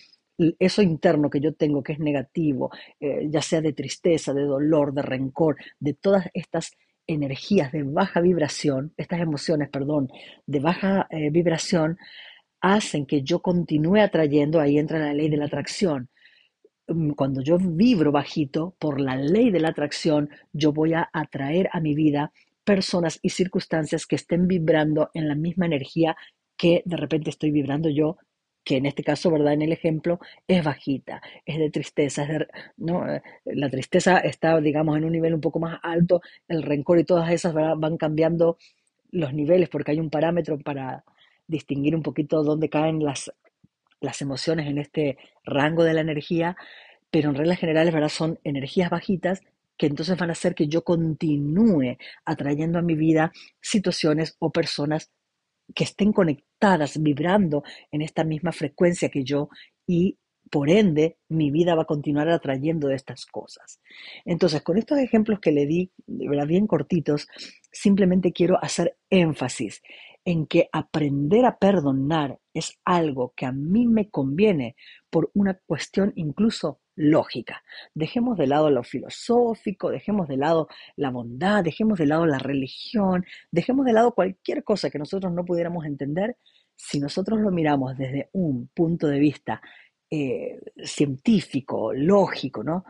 eso 0.59 0.83
interno 0.83 1.31
que 1.31 1.41
yo 1.41 1.55
tengo 1.55 1.83
que 1.83 1.93
es 1.93 1.99
negativo, 1.99 2.71
eh, 3.01 3.29
ya 3.31 3.43
sea 3.43 3.61
de 3.61 3.73
tristeza, 3.73 4.33
de 4.33 4.43
dolor, 4.43 4.93
de 4.93 5.03
rencor, 5.03 5.57
de 5.79 5.95
todas 5.95 6.27
estas 6.35 6.73
energías 7.07 7.73
de 7.73 7.83
baja 7.83 8.21
vibración, 8.21 8.93
estas 8.97 9.21
emociones, 9.21 9.69
perdón, 9.71 10.09
de 10.47 10.61
baja 10.61 11.07
eh, 11.11 11.31
vibración, 11.31 11.99
hacen 12.63 13.07
que 13.07 13.23
yo 13.23 13.43
continúe 13.43 14.01
atrayendo, 14.01 14.61
ahí 14.61 14.79
entra 14.79 14.99
la 14.99 15.13
ley 15.13 15.29
de 15.29 15.37
la 15.37 15.47
atracción. 15.47 16.09
Mm, 16.89 17.13
cuando 17.13 17.43
yo 17.43 17.59
vibro 17.59 18.13
bajito, 18.13 18.75
por 18.79 19.01
la 19.01 19.17
ley 19.17 19.51
de 19.51 19.61
la 19.61 19.69
atracción, 19.71 20.31
yo 20.53 20.73
voy 20.73 20.95
a 20.95 21.09
atraer 21.13 21.69
a 21.73 21.81
mi 21.81 21.95
vida 21.95 22.33
personas 22.65 23.19
y 23.23 23.31
circunstancias 23.31 24.07
que 24.07 24.17
estén 24.17 24.47
vibrando 24.49 25.11
en 25.15 25.29
la 25.29 25.35
misma 25.35 25.67
energía 25.67 26.17
que 26.57 26.83
de 26.85 26.97
repente 26.97 27.31
estoy 27.31 27.51
vibrando 27.51 27.89
yo, 27.91 28.19
que 28.65 28.77
en 28.77 28.87
este 28.87 29.03
caso, 29.03 29.31
¿verdad? 29.31 29.55
En 29.55 29.63
el 29.63 29.73
ejemplo, 29.73 30.21
es 30.47 30.63
bajita, 30.65 31.21
es 31.45 31.59
de 31.59 31.71
tristeza, 31.71 32.27
¿no? 32.77 33.13
Eh, 33.13 33.23
la 33.47 33.69
tristeza 33.71 34.19
está, 34.19 34.61
digamos, 34.61 34.97
en 34.97 35.05
un 35.05 35.13
nivel 35.13 35.35
un 35.35 35.41
poco 35.41 35.59
más 35.59 35.81
alto, 35.83 36.21
el 36.49 36.63
rencor 36.63 37.01
y 37.01 37.05
todas 37.05 37.31
esas 37.33 37.55
van 37.55 37.97
cambiando 37.97 38.59
los 39.11 39.35
niveles 39.35 39.69
porque 39.69 39.93
hay 39.93 40.01
un 40.01 40.11
parámetro 40.11 40.59
para, 40.59 41.05
distinguir 41.53 41.95
un 41.95 42.03
poquito 42.03 42.43
dónde 42.43 42.69
caen 42.69 43.05
las, 43.05 43.33
las 44.01 44.21
emociones 44.21 44.67
en 44.67 44.79
este 44.79 45.17
rango 45.45 45.85
de 45.85 45.95
la 45.95 46.01
energía, 46.01 46.57
pero 47.11 47.31
en 47.31 47.37
reglas 47.37 47.61
generales, 47.61 47.95
¿verdad? 47.95 48.09
Son 48.09 48.41
energías 48.43 48.91
bajitas 48.91 49.41
que 49.77 49.87
entonces 49.87 50.19
van 50.19 50.31
a 50.31 50.33
hacer 50.33 50.55
que 50.55 50.67
yo 50.67 50.83
continúe 50.83 51.97
atrayendo 52.25 52.79
a 52.79 52.83
mi 52.83 52.95
vida 52.95 53.33
situaciones 53.61 54.37
o 54.41 54.51
personas 54.51 55.11
que 55.75 55.85
estén 55.85 56.13
conectadas, 56.13 57.01
vibrando 57.01 57.63
en 57.91 58.03
esta 58.03 58.25
misma 58.25 58.53
frecuencia 58.53 59.09
que 59.09 59.25
yo 59.25 59.49
y 59.87 60.19
por 60.51 60.69
ende 60.69 61.17
mi 61.29 61.51
vida 61.51 61.75
va 61.75 61.83
a 61.83 61.87
continuar 61.87 62.29
atrayendo 62.29 62.91
estas 62.91 63.25
cosas. 63.27 63.81
Entonces, 64.25 64.61
con 64.63 64.77
estos 64.77 64.99
ejemplos 64.99 65.41
que 65.41 65.53
le 65.53 65.67
di, 65.67 65.91
¿verdad? 66.07 66.47
bien 66.47 66.67
cortitos, 66.67 67.27
simplemente 67.71 68.33
quiero 68.33 68.63
hacer 68.63 68.97
énfasis 69.09 69.83
en 70.25 70.47
que 70.47 70.69
aprender 70.73 71.45
a 71.45 71.59
perdonar 71.59 72.39
es 72.55 72.79
algo 72.85 73.33
que 73.37 73.47
a 73.47 73.53
mí 73.53 73.87
me 73.87 74.09
conviene 74.11 74.77
por 75.11 75.31
una 75.35 75.55
cuestión 75.67 76.13
incluso 76.17 76.81
lógica. 76.95 77.63
Dejemos 77.95 78.37
de 78.39 78.47
lado 78.47 78.71
lo 78.71 78.85
filosófico, 78.85 79.91
dejemos 79.91 80.29
de 80.29 80.37
lado 80.37 80.69
la 80.97 81.11
bondad, 81.11 81.65
dejemos 81.65 81.99
de 81.99 82.07
lado 82.07 82.27
la 82.27 82.39
religión, 82.39 83.25
dejemos 83.51 83.87
de 83.87 83.95
lado 83.95 84.15
cualquier 84.15 84.63
cosa 84.63 84.91
que 84.91 84.99
nosotros 84.99 85.33
no 85.33 85.45
pudiéramos 85.45 85.87
entender 85.87 86.37
si 86.77 87.01
nosotros 87.01 87.41
lo 87.41 87.51
miramos 87.51 87.97
desde 87.97 88.29
un 88.33 88.69
punto 88.69 89.07
de 89.07 89.19
vista 89.19 89.63
eh, 90.11 90.61
científico, 90.85 91.93
lógico, 91.95 92.63
¿no? 92.63 92.85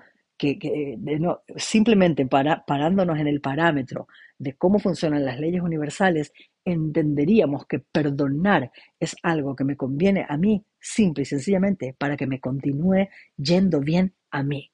Simplemente 1.57 2.27
para, 2.27 2.65
parándonos 2.65 3.19
en 3.19 3.29
el 3.29 3.41
parámetro 3.41 4.09
de 4.39 4.55
cómo 4.55 4.79
funcionan 4.79 5.25
las 5.25 5.39
leyes 5.39 5.63
universales 5.63 6.33
entenderíamos 6.65 7.67
que 7.67 7.81
perdonar 7.81 8.71
es 8.99 9.17
algo 9.23 9.57
que 9.57 9.65
me 9.65 9.77
conviene 9.77 10.27
a 10.29 10.37
mí, 10.37 10.65
simple 10.81 11.23
y 11.23 11.27
sencillamente, 11.27 11.95
para 11.99 12.17
que 12.17 12.27
me 12.27 12.41
continúe 12.41 13.09
yendo 13.37 13.81
bien 13.81 14.15
a 14.31 14.43
mí. 14.43 14.71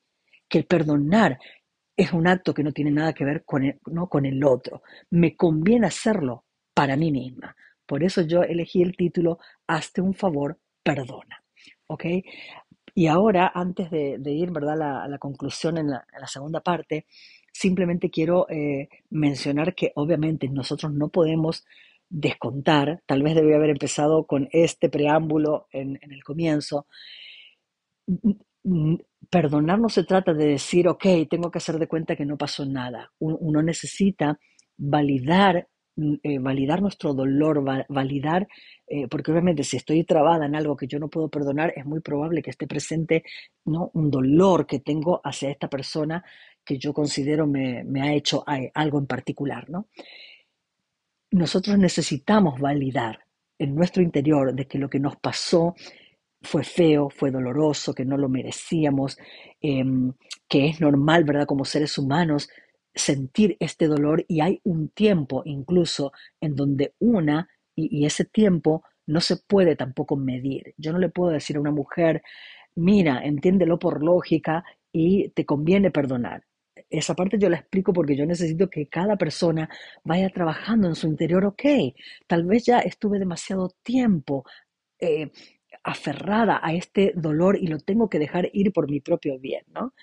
Que 0.49 0.63
perdonar 0.63 1.39
es 1.97 2.13
un 2.13 2.27
acto 2.27 2.55
que 2.55 2.63
no 2.63 2.73
tiene 2.73 2.91
nada 2.91 3.13
que 3.13 3.25
ver 3.25 3.45
con 3.45 3.65
el, 3.65 3.79
no, 3.87 4.09
con 4.09 4.25
el 4.25 4.43
otro. 4.45 4.83
Me 5.11 5.37
conviene 5.37 5.87
hacerlo 5.87 6.45
para 6.75 6.97
mí 6.97 7.11
misma. 7.11 7.57
Por 7.87 8.05
eso 8.05 8.23
yo 8.23 8.43
elegí 8.43 8.83
el 8.83 8.97
título 8.97 9.39
Hazte 9.67 10.01
un 10.01 10.15
favor 10.15 10.59
perdona. 10.83 11.43
¿Ok? 11.89 12.05
Y 12.99 13.07
ahora, 13.07 13.53
antes 13.55 13.93
de, 13.93 14.19
ir 14.33 14.51
¿verdad? 14.51 14.83
A, 15.05 15.07
la, 15.07 15.19
conclusión 15.19 15.79
en 15.79 15.89
la, 15.89 16.05
segunda 16.27 16.61
parte, 16.63 17.07
simplemente 17.53 18.11
quiero 18.11 18.49
eh, 18.51 18.89
mencionar 19.11 19.77
que 19.77 19.93
obviamente 19.95 20.49
nosotros 20.49 20.93
no 20.93 21.09
podemos 21.09 21.65
descontar, 22.09 23.01
tal 23.07 23.23
vez 23.23 23.37
debía 23.37 23.55
haber 23.55 23.71
empezado 23.71 24.25
con 24.25 24.49
este 24.51 24.89
preámbulo 24.89 25.69
en, 25.71 25.97
en 26.03 26.11
el 26.11 26.25
comienzo, 26.25 26.89
perdonar 29.31 29.79
no 29.79 29.89
se 29.89 30.03
trata 30.03 30.35
de 30.35 30.49
decir, 30.49 30.89
ok, 30.89 31.07
tengo 31.31 31.53
que 31.53 31.59
hacer 31.59 31.79
de 31.79 31.87
cuenta 31.87 32.17
que 32.17 32.27
no 32.27 32.37
pasó 32.37 32.67
nada. 32.67 33.13
Uno 33.21 33.63
necesita 33.63 34.41
validar, 34.77 35.69
eh, 36.23 36.39
validar 36.39 36.81
nuestro 36.81 37.13
dolor, 37.13 37.65
validar, 37.89 38.47
eh, 38.87 39.09
porque 39.09 39.33
obviamente 39.33 39.65
si 39.65 39.77
estoy 39.77 40.05
trabada 40.05 40.47
en 40.47 40.55
algo 40.55 40.77
que 40.77 40.87
yo 40.87 40.99
no 40.99 41.09
puedo 41.09 41.29
perdonar, 41.29 41.73
es 41.75 41.85
muy 41.85 42.01
probable 42.01 42.41
que 42.41 42.51
esté 42.51 42.69
presente 42.69 43.25
¿no? 43.65 43.91
un 43.95 44.11
dolor 44.11 44.67
que 44.67 44.79
tengo 44.79 45.21
hacia 45.25 45.51
esta 45.51 45.69
persona 45.69 46.25
que 46.65 46.79
yo 46.79 46.93
considero 46.93 47.47
me, 47.47 47.83
me 47.83 48.03
ha 48.03 48.15
hecho 48.15 48.45
algo 48.75 48.99
en 48.99 49.07
particular. 49.07 49.69
¿no? 49.69 49.89
Nosotros 51.33 51.77
necesitamos 51.79 52.61
validar 52.61 53.19
en 53.59 53.75
nuestro 53.75 54.01
interior 54.01 54.55
de 54.55 54.67
que 54.67 54.79
lo 54.79 54.89
que 54.89 55.01
nos 55.01 55.17
pasó 55.17 55.75
fue 56.41 56.63
feo, 56.63 57.11
fue 57.11 57.31
doloroso, 57.31 57.93
que 57.93 58.05
no 58.05 58.17
lo 58.17 58.29
merecíamos, 58.29 59.19
em, 59.61 60.13
que 60.49 60.67
es 60.69 60.81
normal, 60.81 61.25
¿verdad? 61.25 61.47
Como 61.47 61.65
seres 61.65 61.99
humanos 61.99 62.49
sentir 62.95 63.57
este 63.61 63.87
dolor 63.87 64.25
y 64.29 64.41
hay 64.41 64.61
un 64.65 64.89
tiempo 64.89 65.43
incluso 65.45 66.13
en 66.41 66.55
donde 66.57 66.95
una, 66.99 67.49
y, 67.75 68.05
ese 68.07 68.25
tiempo 68.25 68.83
no 69.07 69.21
se 69.21 69.37
puede 69.37 69.77
tampoco 69.77 70.17
medir. 70.17 70.75
Yo 70.77 70.93
no 70.93 70.99
le 70.99 71.09
puedo 71.09 71.31
decir 71.31 71.57
a 71.57 71.61
una 71.61 71.71
mujer, 71.71 72.23
mira, 72.75 73.23
entiéndelo 73.25 73.79
por 73.79 74.03
lógica 74.03 74.65
y 74.93 75.31
te 75.31 75.45
conviene 75.47 75.91
perdonar. 75.91 76.45
Esa 76.91 77.15
parte 77.15 77.39
yo 77.39 77.49
la 77.49 77.59
explico 77.59 77.93
porque 77.93 78.17
yo 78.17 78.27
necesito 78.27 78.69
que 78.69 78.89
cada 78.89 79.17
persona 79.17 79.69
vaya 80.05 80.31
trabajando 80.31 80.89
en 80.89 80.95
su 80.95 81.07
interior, 81.07 81.45
ok, 81.45 81.63
tal 82.27 82.45
vez 82.45 82.65
ya 82.65 82.81
estuve 82.81 83.19
demasiado 83.19 83.71
tiempo 83.83 84.45
eh, 85.01 85.31
aferrada 85.85 86.61
a 86.63 86.73
este 86.75 87.13
dolor 87.15 87.59
y 87.61 87.67
lo 87.69 87.79
tengo 87.79 88.09
que 88.09 88.19
dejar 88.19 88.49
ir 88.53 88.73
por 88.73 88.91
mi 88.91 89.01
propio 89.01 89.39
bien, 89.39 89.63
¿no? 89.69 89.95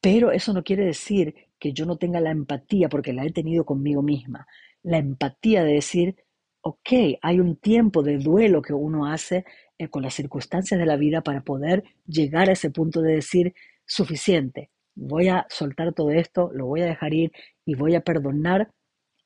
Pero 0.00 0.30
eso 0.30 0.52
no 0.52 0.62
quiere 0.62 0.84
decir 0.84 1.34
que 1.58 1.72
yo 1.72 1.86
no 1.86 1.96
tenga 1.96 2.20
la 2.20 2.30
empatía 2.30 2.88
porque 2.88 3.12
la 3.12 3.24
he 3.24 3.30
tenido 3.32 3.64
conmigo 3.64 4.02
misma. 4.02 4.46
La 4.82 4.98
empatía 4.98 5.64
de 5.64 5.74
decir, 5.74 6.16
ok, 6.60 7.18
hay 7.22 7.40
un 7.40 7.56
tiempo 7.56 8.02
de 8.02 8.18
duelo 8.18 8.62
que 8.62 8.72
uno 8.72 9.06
hace 9.06 9.44
eh, 9.78 9.88
con 9.88 10.02
las 10.02 10.14
circunstancias 10.14 10.78
de 10.78 10.86
la 10.86 10.96
vida 10.96 11.22
para 11.22 11.42
poder 11.42 11.84
llegar 12.06 12.48
a 12.48 12.52
ese 12.52 12.70
punto 12.70 13.02
de 13.02 13.14
decir, 13.14 13.54
suficiente, 13.86 14.70
voy 14.94 15.28
a 15.28 15.46
soltar 15.48 15.92
todo 15.92 16.10
esto, 16.10 16.50
lo 16.52 16.66
voy 16.66 16.80
a 16.80 16.86
dejar 16.86 17.14
ir 17.14 17.32
y 17.64 17.74
voy 17.74 17.94
a 17.94 18.00
perdonar 18.00 18.70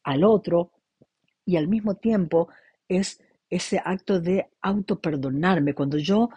al 0.02 0.24
otro 0.24 0.72
y 1.46 1.56
al 1.56 1.68
mismo 1.68 1.94
tiempo 1.94 2.48
es 2.88 3.22
ese 3.48 3.80
acto 3.84 4.20
de 4.20 4.46
auto-perdonarme, 4.60 5.74
cuando 5.74 5.98
yo, 5.98 6.28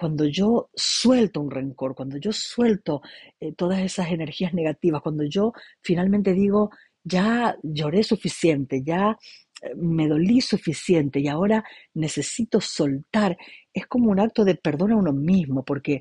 cuando 0.00 0.24
yo 0.24 0.70
suelto 0.74 1.42
un 1.42 1.50
rencor, 1.50 1.94
cuando 1.94 2.16
yo 2.16 2.32
suelto 2.32 3.02
eh, 3.38 3.52
todas 3.52 3.80
esas 3.80 4.10
energías 4.10 4.54
negativas, 4.54 5.02
cuando 5.02 5.24
yo 5.24 5.52
finalmente 5.82 6.32
digo, 6.32 6.70
ya 7.04 7.54
lloré 7.62 8.02
suficiente, 8.02 8.82
ya 8.82 9.18
eh, 9.60 9.74
me 9.76 10.08
dolí 10.08 10.40
suficiente 10.40 11.20
y 11.20 11.28
ahora 11.28 11.62
necesito 11.92 12.62
soltar, 12.62 13.36
es 13.74 13.86
como 13.88 14.10
un 14.10 14.20
acto 14.20 14.46
de 14.46 14.54
perdón 14.54 14.92
a 14.92 14.96
uno 14.96 15.12
mismo, 15.12 15.66
porque 15.66 16.00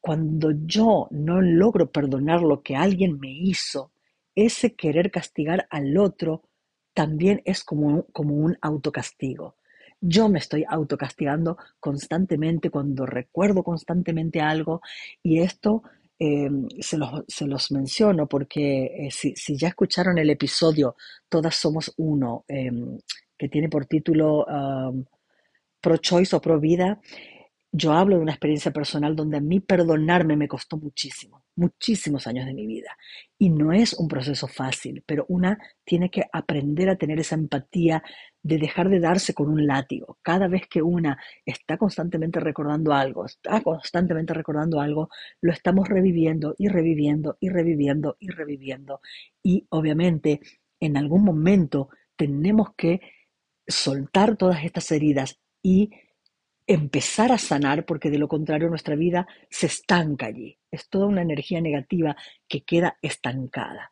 cuando 0.00 0.52
yo 0.64 1.08
no 1.10 1.40
logro 1.40 1.90
perdonar 1.90 2.42
lo 2.42 2.62
que 2.62 2.76
alguien 2.76 3.18
me 3.18 3.32
hizo, 3.32 3.90
ese 4.36 4.76
querer 4.76 5.10
castigar 5.10 5.66
al 5.70 5.98
otro 5.98 6.42
también 6.94 7.42
es 7.44 7.64
como, 7.64 8.06
como 8.12 8.36
un 8.36 8.56
autocastigo. 8.62 9.56
Yo 10.04 10.28
me 10.28 10.40
estoy 10.40 10.64
autocastigando 10.68 11.56
constantemente 11.78 12.70
cuando 12.70 13.06
recuerdo 13.06 13.62
constantemente 13.62 14.40
algo 14.40 14.80
y 15.22 15.38
esto 15.38 15.84
eh, 16.18 16.50
se, 16.80 16.98
los, 17.46 17.70
menciono 17.70 18.26
porque 18.26 19.06
eh, 19.06 19.10
si, 19.12 19.34
ya 19.56 19.68
escucharon 19.68 20.18
el 20.18 20.30
episodio 20.30 20.96
Todas 21.28 21.54
Somos 21.54 21.94
Uno, 21.98 22.44
eh, 22.48 22.70
que 23.38 23.48
tiene 23.48 23.68
por 23.68 23.86
título 23.86 24.44
Pro 25.80 25.96
Choice 25.98 26.34
o 26.34 26.40
Pro 26.40 26.58
Vida, 26.58 27.00
yo 27.72 27.92
hablo 27.92 28.16
de 28.16 28.22
una 28.22 28.32
experiencia 28.32 28.70
personal 28.70 29.16
donde 29.16 29.38
a 29.38 29.40
mí 29.40 29.60
perdonarme 29.60 30.36
me 30.36 30.46
costó 30.46 30.76
muchísimo, 30.76 31.44
muchísimos 31.56 32.26
años 32.26 32.44
de 32.44 32.54
mi 32.54 32.66
vida. 32.66 32.96
Y 33.38 33.48
no 33.48 33.72
es 33.72 33.94
un 33.94 34.08
proceso 34.08 34.46
fácil, 34.46 35.02
pero 35.06 35.24
una 35.28 35.58
tiene 35.84 36.10
que 36.10 36.22
aprender 36.32 36.90
a 36.90 36.96
tener 36.96 37.18
esa 37.18 37.34
empatía 37.34 38.02
de 38.42 38.58
dejar 38.58 38.88
de 38.88 39.00
darse 39.00 39.34
con 39.34 39.48
un 39.48 39.66
látigo. 39.66 40.18
Cada 40.22 40.48
vez 40.48 40.66
que 40.68 40.82
una 40.82 41.18
está 41.44 41.76
constantemente 41.78 42.40
recordando 42.40 42.92
algo, 42.92 43.26
está 43.26 43.60
constantemente 43.60 44.34
recordando 44.34 44.80
algo, 44.80 45.08
lo 45.40 45.52
estamos 45.52 45.88
reviviendo 45.88 46.54
y 46.58 46.68
reviviendo 46.68 47.36
y 47.40 47.48
reviviendo 47.48 48.16
y 48.18 48.30
reviviendo. 48.30 49.00
Y 49.42 49.66
obviamente 49.70 50.40
en 50.80 50.96
algún 50.96 51.24
momento 51.24 51.88
tenemos 52.16 52.74
que 52.76 53.00
soltar 53.66 54.36
todas 54.36 54.64
estas 54.64 54.90
heridas 54.90 55.38
y 55.62 55.90
empezar 56.66 57.32
a 57.32 57.38
sanar, 57.38 57.84
porque 57.84 58.10
de 58.10 58.18
lo 58.18 58.28
contrario 58.28 58.68
nuestra 58.68 58.96
vida 58.96 59.26
se 59.50 59.66
estanca 59.66 60.26
allí. 60.26 60.58
Es 60.70 60.88
toda 60.88 61.06
una 61.06 61.22
energía 61.22 61.60
negativa 61.60 62.16
que 62.48 62.62
queda 62.62 62.98
estancada. 63.02 63.90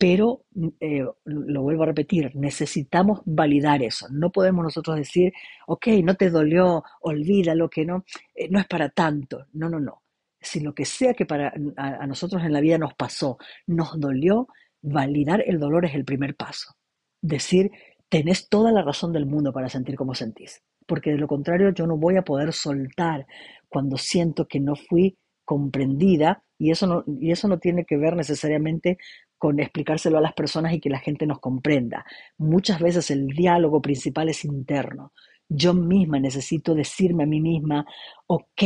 Pero, 0.00 0.46
eh, 0.80 1.04
lo 1.24 1.62
vuelvo 1.62 1.82
a 1.82 1.86
repetir, 1.86 2.30
necesitamos 2.34 3.20
validar 3.26 3.82
eso. 3.82 4.06
No 4.10 4.32
podemos 4.32 4.64
nosotros 4.64 4.96
decir, 4.96 5.30
ok, 5.66 5.88
no 6.02 6.14
te 6.14 6.30
dolió, 6.30 6.82
olvídalo, 7.02 7.68
que 7.68 7.84
no, 7.84 8.04
eh, 8.34 8.48
no 8.50 8.58
es 8.60 8.66
para 8.66 8.88
tanto. 8.88 9.46
No, 9.52 9.68
no, 9.68 9.78
no. 9.78 10.02
Si 10.40 10.60
lo 10.60 10.74
que 10.74 10.86
sea 10.86 11.12
que 11.12 11.26
para 11.26 11.52
a 11.76 12.06
nosotros 12.06 12.42
en 12.42 12.54
la 12.54 12.62
vida 12.62 12.78
nos 12.78 12.94
pasó, 12.94 13.36
nos 13.66 14.00
dolió, 14.00 14.48
validar 14.80 15.44
el 15.46 15.58
dolor 15.60 15.84
es 15.84 15.94
el 15.94 16.06
primer 16.06 16.34
paso. 16.34 16.72
Decir, 17.20 17.70
tenés 18.08 18.48
toda 18.48 18.72
la 18.72 18.82
razón 18.82 19.12
del 19.12 19.26
mundo 19.26 19.52
para 19.52 19.68
sentir 19.68 19.96
como 19.96 20.14
sentís 20.14 20.62
porque 20.86 21.12
de 21.12 21.18
lo 21.18 21.28
contrario 21.28 21.70
yo 21.70 21.86
no 21.86 21.96
voy 21.96 22.16
a 22.16 22.22
poder 22.22 22.52
soltar 22.52 23.24
cuando 23.68 23.96
siento 23.96 24.48
que 24.48 24.58
no 24.58 24.74
fui 24.74 25.16
comprendida 25.44 26.42
y 26.58 26.72
eso 26.72 26.86
no, 26.88 27.04
y 27.06 27.30
eso 27.30 27.46
no 27.46 27.58
tiene 27.60 27.84
que 27.84 27.96
ver 27.96 28.16
necesariamente 28.16 28.98
con 29.40 29.58
explicárselo 29.58 30.18
a 30.18 30.20
las 30.20 30.34
personas 30.34 30.74
y 30.74 30.80
que 30.80 30.90
la 30.90 30.98
gente 30.98 31.26
nos 31.26 31.40
comprenda. 31.40 32.04
Muchas 32.36 32.78
veces 32.78 33.10
el 33.10 33.28
diálogo 33.28 33.80
principal 33.80 34.28
es 34.28 34.44
interno. 34.44 35.12
Yo 35.48 35.72
misma 35.72 36.20
necesito 36.20 36.74
decirme 36.74 37.22
a 37.22 37.26
mí 37.26 37.40
misma, 37.40 37.86
ok, 38.26 38.62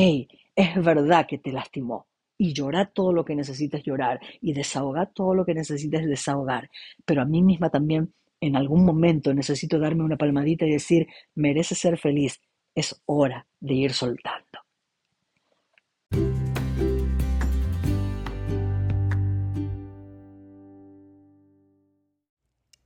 es 0.57 0.85
verdad 0.85 1.27
que 1.29 1.39
te 1.39 1.53
lastimó, 1.53 2.09
y 2.37 2.53
llorar 2.53 2.91
todo 2.93 3.13
lo 3.13 3.25
que 3.25 3.37
necesites 3.37 3.85
llorar 3.85 4.19
y 4.41 4.53
desahogar 4.53 5.13
todo 5.15 5.33
lo 5.33 5.45
que 5.45 5.55
necesites 5.55 6.05
desahogar, 6.07 6.69
pero 7.05 7.23
a 7.23 7.25
mí 7.25 7.41
misma 7.41 7.71
también 7.71 8.13
en 8.41 8.57
algún 8.57 8.85
momento 8.85 9.33
necesito 9.33 9.79
darme 9.79 10.03
una 10.03 10.17
palmadita 10.17 10.67
y 10.67 10.73
decir, 10.73 11.07
merece 11.37 11.77
ser 11.77 11.99
feliz, 11.99 12.41
es 12.75 13.01
hora 13.07 13.47
de 13.61 13.75
ir 13.75 13.93
soltando. 13.93 14.44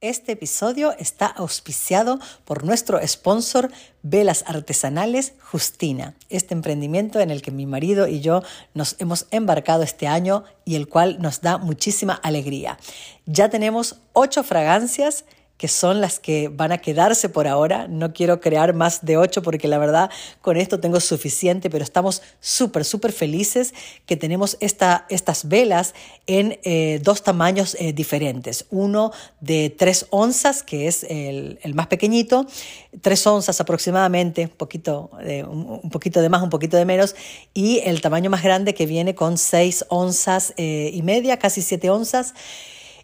Este 0.01 0.31
episodio 0.31 0.95
está 0.97 1.27
auspiciado 1.27 2.21
por 2.45 2.63
nuestro 2.63 3.05
sponsor 3.05 3.69
Velas 4.05 4.45
Artesanales 4.47 5.33
Justina, 5.41 6.15
este 6.29 6.55
emprendimiento 6.55 7.19
en 7.19 7.33
el 7.33 7.43
que 7.43 7.51
mi 7.51 7.67
marido 7.67 8.07
y 8.07 8.21
yo 8.21 8.45
nos 8.75 8.95
hemos 9.01 9.27
embarcado 9.33 9.83
este 9.83 10.07
año 10.07 10.45
y 10.65 10.77
el 10.77 10.87
cual 10.89 11.21
nos 11.21 11.41
da 11.41 11.59
muchísima 11.59 12.15
alegría. 12.15 12.79
Ya 13.27 13.51
tenemos 13.51 13.97
ocho 14.13 14.45
fragancias 14.45 15.25
que 15.59 15.69
son 15.69 16.01
las 16.01 16.19
que 16.21 16.49
van 16.49 16.73
a 16.73 16.79
quedarse 16.79 17.29
por 17.29 17.47
ahora. 17.47 17.89
No 17.89 18.15
quiero 18.15 18.41
crear 18.41 18.73
más 18.73 19.05
de 19.05 19.17
ocho 19.19 19.43
porque 19.43 19.69
la 19.69 19.77
verdad 19.79 20.11
con 20.41 20.57
esto 20.57 20.81
tengo 20.81 21.01
suficiente, 21.01 21.69
pero 21.69 21.85
estamos 21.85 22.23
súper, 22.41 22.85
súper 22.85 23.13
felices 23.13 23.75
que 24.07 24.17
tenemos 24.17 24.57
esta, 24.61 25.05
estas 25.11 25.49
velas 25.49 25.95
en 26.27 26.59
eh, 26.63 27.01
dos 27.03 27.23
tamaños 27.23 27.77
eh, 27.79 27.93
diferentes. 27.93 28.67
Uno 28.71 29.13
de 29.41 29.75
tres 29.77 30.07
onzas, 30.11 30.63
que 30.63 30.87
es 30.87 31.05
el, 31.09 31.59
más 31.75 31.89
pequeñito, 31.89 32.47
tres 33.03 33.27
onzas 33.27 33.61
aproximadamente, 33.61 34.45
un 34.45 34.51
poquito, 34.51 35.11
un, 35.49 35.91
poquito 35.91 36.23
de 36.23 36.29
más, 36.29 36.43
un 36.43 36.51
poquito 36.51 36.77
de 36.77 36.85
menos, 36.85 37.17
y 37.53 37.81
el 37.81 38.01
tamaño 38.01 38.31
más 38.31 38.43
grande 38.43 38.75
que 38.75 38.87
viene 38.87 39.15
con 39.15 39.39
seis 39.39 39.85
onzas 39.89 40.55
eh, 40.57 40.91
y 40.93 41.03
media, 41.03 41.39
casi 41.39 41.63
siete 41.63 41.91
onzas. 41.91 42.35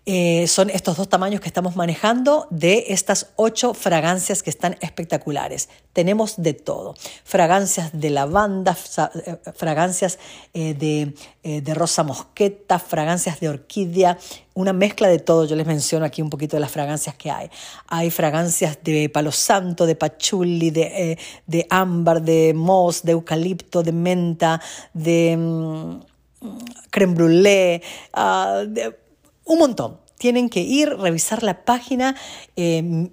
Eh, 0.06 0.46
son 0.48 0.68
estos 0.68 0.98
dos 0.98 1.08
tamaños 1.08 1.40
que 1.40 1.48
estamos 1.48 1.76
manejando 1.76 2.46
de 2.50 2.86
estas 2.88 3.28
ocho 3.36 3.72
fragancias 3.72 4.42
que 4.42 4.50
están 4.50 4.76
espectaculares. 4.80 5.70
Tenemos 5.94 6.34
de 6.36 6.52
todo. 6.52 6.94
Fragancias 7.24 7.90
de 7.98 8.10
lavanda, 8.10 8.76
eh, 9.24 9.36
fragancias 9.54 10.18
eh, 10.52 10.74
de, 10.74 11.60
de 11.62 11.74
rosa 11.74 12.02
mosqueta, 12.02 12.78
fragancias 12.78 13.40
de 13.40 13.48
orquídea, 13.48 14.18
una 14.52 14.74
mezcla 14.74 15.08
de 15.08 15.20
todo. 15.20 15.46
Yo 15.46 15.56
les 15.56 15.66
menciono 15.66 16.04
aquí 16.04 16.20
un 16.20 16.28
poquito 16.28 16.56
de 16.56 16.60
las 16.60 16.70
fragancias 16.70 17.14
que 17.14 17.30
hay. 17.30 17.48
Hay 17.86 18.10
fragancias 18.10 18.78
de 18.84 19.08
palo 19.08 19.32
santo, 19.32 19.86
de 19.86 19.96
pachuli, 19.96 20.70
de, 20.70 21.18
de 21.46 21.66
ámbar, 21.70 22.20
de 22.20 22.52
moss, 22.54 23.02
de 23.04 23.12
eucalipto, 23.12 23.82
de 23.82 23.92
menta, 23.92 24.60
de 24.92 25.34
mm, 25.38 26.00
creme 26.90 27.14
brûlée, 27.14 27.82
uh, 28.16 28.66
de, 28.66 29.03
un 29.44 29.58
montón. 29.58 30.00
Tienen 30.18 30.48
que 30.48 30.60
ir, 30.60 30.88
revisar 30.90 31.42
la 31.42 31.64
página. 31.64 32.16
Eh, 32.56 33.10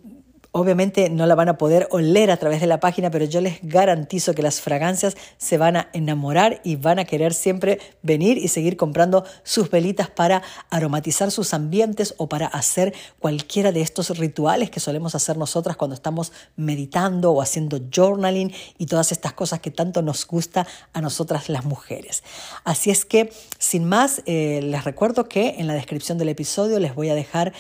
Obviamente 0.54 1.10
no 1.10 1.26
la 1.28 1.36
van 1.36 1.48
a 1.48 1.58
poder 1.58 1.88
oler 1.92 2.30
a 2.30 2.36
través 2.36 2.60
de 2.60 2.68
la 2.68 2.82
página, 2.82 3.10
pero 3.10 3.24
yo 3.24 3.40
les 3.40 3.60
garantizo 3.64 4.34
que 4.34 4.42
las 4.42 4.60
fragancias 4.60 5.16
se 5.38 5.58
van 5.58 5.78
a 5.78 5.90
enamorar 5.94 6.60
y 6.66 6.76
van 6.76 7.00
a 7.00 7.06
querer 7.06 7.34
siempre 7.34 7.80
venir 8.02 8.38
y 8.38 8.50
seguir 8.50 8.76
comprando 8.76 9.24
sus 9.44 9.70
velitas 9.70 10.10
para 10.10 10.42
aromatizar 10.70 11.32
sus 11.32 11.54
ambientes 11.54 12.16
o 12.18 12.28
para 12.28 12.48
hacer 12.48 12.94
cualquiera 13.18 13.72
de 13.72 13.80
estos 13.80 14.18
rituales 14.18 14.70
que 14.70 14.82
solemos 14.82 15.16
hacer 15.16 15.38
nosotras 15.38 15.78
cuando 15.78 15.96
estamos 15.96 16.34
meditando 16.58 17.32
o 17.32 17.42
haciendo 17.42 17.80
journaling 17.90 18.52
y 18.78 18.88
todas 18.88 19.14
estas 19.14 19.32
cosas 19.32 19.62
que 19.62 19.72
tanto 19.72 20.02
nos 20.02 20.28
gusta 20.28 20.68
a 20.92 21.00
nosotras 21.00 21.48
las 21.48 21.64
mujeres. 21.64 22.24
Así 22.66 22.90
es 22.90 23.06
que, 23.06 23.32
sin 23.58 23.86
más, 23.86 24.22
eh, 24.26 24.60
les 24.62 24.84
recuerdo 24.84 25.30
que 25.30 25.56
en 25.60 25.68
la 25.68 25.76
descripción 25.76 26.18
del 26.18 26.28
episodio 26.28 26.78
les 26.80 26.94
voy 26.94 27.08
a 27.08 27.16
dejar 27.16 27.54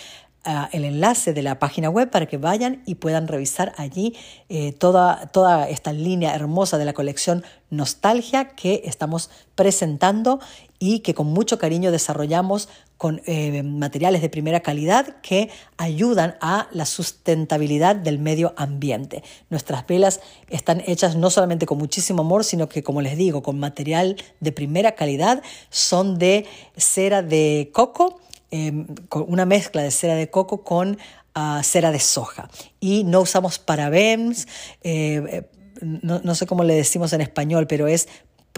el 0.71 0.86
enlace 0.86 1.34
de 1.34 1.43
la 1.43 1.60
página 1.60 1.89
web 1.89 2.10
para 2.10 2.25
que 2.25 2.38
vayan 2.38 2.82
y 2.86 2.95
puedan 2.95 3.27
revisar 3.27 3.73
allí 3.77 4.15
eh, 4.49 4.73
toda, 4.73 5.27
toda 5.27 5.69
esta 5.69 5.93
línea 5.93 6.34
hermosa 6.34 6.77
de 6.77 6.86
la 6.86 6.93
colección 6.93 7.43
Nostalgia 7.69 8.49
que 8.49 8.82
estamos 8.86 9.30
presentando 9.56 10.39
y 10.80 10.99
que 10.99 11.13
con 11.13 11.27
mucho 11.27 11.60
cariño 11.60 11.91
desarrollamos 11.91 12.69
con 12.97 13.21
eh, 13.25 13.63
materiales 13.63 14.21
de 14.21 14.30
primera 14.30 14.60
calidad 14.60 15.21
que 15.21 15.49
ayudan 15.77 16.36
a 16.41 16.67
la 16.71 16.86
sustentabilidad 16.86 17.95
del 17.95 18.19
medio 18.19 18.54
ambiente. 18.58 19.23
Nuestras 19.49 19.88
velas 19.88 20.21
están 20.49 20.84
hechas 20.86 21.15
no 21.15 21.30
solamente 21.30 21.65
con 21.65 21.77
muchísimo 21.77 22.21
amor, 22.21 22.43
sino 22.43 22.67
que, 22.67 22.84
como 22.84 23.01
les 23.01 23.17
digo, 23.17 23.41
con 23.41 23.60
material 23.60 24.17
de 24.39 24.51
primera 24.51 24.93
calidad. 24.93 25.41
Son 25.69 26.19
de 26.19 26.45
cera 26.75 27.21
de 27.21 27.71
coco, 27.73 28.19
Em, 28.54 28.86
con 29.08 29.24
una 29.30 29.46
mezcla 29.46 29.82
de 29.82 29.92
cera 29.92 30.16
de 30.16 30.30
coco 30.30 30.66
con 30.66 30.98
ah, 31.34 31.62
cera 31.64 31.90
de 31.94 32.02
soja. 32.02 32.50
Y 32.82 33.06
no 33.06 33.22
usamos 33.22 33.60
parabens, 33.60 34.46
eh, 34.84 35.24
eh, 35.30 35.50
no, 35.82 36.36
sé 36.36 36.46
cómo 36.48 36.66
le 36.66 36.74
decimos 36.76 37.14
en 37.14 37.22
español, 37.22 37.66
pero 37.66 37.88
es 37.88 38.10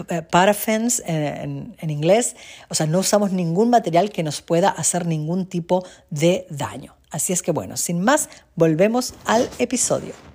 eh, 0.08 0.22
parabens 0.22 1.00
en, 1.06 1.76
en, 1.78 1.90
inglés. 1.90 2.34
O 2.68 2.74
sea, 2.74 2.86
no 2.86 2.98
usamos 2.98 3.30
ningún 3.30 3.70
material 3.70 4.10
que 4.10 4.24
nos 4.24 4.42
pueda 4.42 4.68
hacer 4.68 5.06
ningún 5.06 5.46
tipo 5.46 5.86
de 6.10 6.48
daño. 6.50 6.96
Así 7.12 7.32
es 7.32 7.42
que 7.42 7.52
bueno, 7.52 7.76
sin 7.76 8.00
más, 8.00 8.28
volvemos 8.56 9.14
al 9.26 9.48
episodio. 9.60 10.33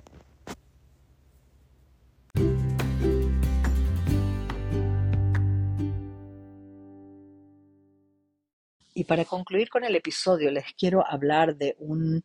Y 9.00 9.04
para 9.04 9.24
concluir 9.24 9.70
con 9.70 9.82
el 9.82 9.96
episodio, 9.96 10.50
les 10.50 10.74
quiero 10.74 11.02
hablar 11.06 11.56
de 11.56 11.74
un 11.78 12.22